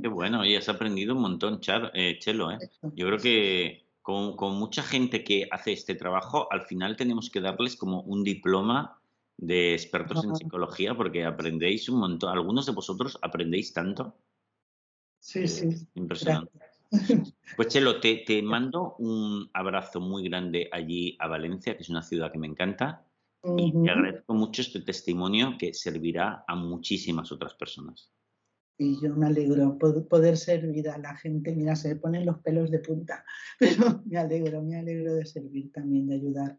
Qué 0.00 0.08
bueno, 0.08 0.44
y 0.44 0.54
has 0.54 0.68
aprendido 0.68 1.14
un 1.14 1.22
montón, 1.22 1.60
eh, 1.94 2.18
Chelo. 2.20 2.52
¿eh? 2.52 2.58
Yo 2.94 3.06
creo 3.06 3.18
que 3.18 3.84
con, 4.00 4.36
mucha 4.56 4.82
gente 4.82 5.24
que 5.24 5.48
hace 5.50 5.72
este 5.72 5.94
trabajo, 5.94 6.46
al 6.52 6.62
final 6.62 6.96
tenemos 6.96 7.30
que 7.30 7.40
darles 7.40 7.74
como 7.76 8.02
un 8.02 8.22
diploma 8.22 9.00
de 9.36 9.72
expertos 9.72 10.24
en 10.24 10.36
psicología 10.36 10.94
porque 10.94 11.24
aprendéis 11.24 11.88
un 11.88 11.98
montón. 11.98 12.30
Algunos 12.30 12.66
de 12.66 12.72
vosotros 12.72 13.18
aprendéis 13.22 13.72
tanto. 13.72 14.16
Sí, 15.18 15.48
sí. 15.48 15.70
Impresionante. 15.94 16.52
Pues 17.56 17.68
Chelo, 17.68 17.98
te, 17.98 18.22
te 18.26 18.40
mando 18.42 18.94
un 18.98 19.50
abrazo 19.52 20.00
muy 20.00 20.28
grande 20.28 20.68
allí 20.70 21.16
a 21.18 21.26
Valencia, 21.26 21.76
que 21.76 21.82
es 21.82 21.88
una 21.88 22.02
ciudad 22.02 22.30
que 22.30 22.38
me 22.38 22.46
encanta. 22.46 23.04
Y 23.56 23.72
te 23.72 23.90
agradezco 23.90 24.34
mucho 24.34 24.62
este 24.62 24.80
testimonio 24.80 25.56
que 25.58 25.74
servirá 25.74 26.44
a 26.48 26.54
muchísimas 26.54 27.30
otras 27.30 27.54
personas. 27.54 28.10
Y 28.78 29.00
yo 29.00 29.14
me 29.14 29.26
alegro 29.26 29.78
poder 29.78 30.36
servir 30.36 30.88
a 30.88 30.98
la 30.98 31.14
gente. 31.16 31.54
Mira, 31.54 31.76
se 31.76 31.88
me 31.88 31.96
ponen 31.96 32.26
los 32.26 32.38
pelos 32.38 32.70
de 32.70 32.78
punta, 32.80 33.24
pero 33.58 34.02
me 34.06 34.18
alegro, 34.18 34.62
me 34.62 34.76
alegro 34.76 35.14
de 35.14 35.26
servir 35.26 35.70
también, 35.72 36.06
de 36.06 36.14
ayudar. 36.14 36.58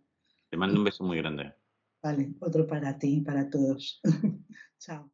Te 0.50 0.58
mando 0.58 0.78
un 0.78 0.86
beso 0.86 1.04
muy 1.04 1.18
grande. 1.18 1.54
Vale, 2.02 2.36
otro 2.40 2.68
para 2.68 2.98
ti 3.00 3.18
y 3.18 3.22
para 3.22 3.50
todos. 3.50 4.00
Chao. 4.80 5.12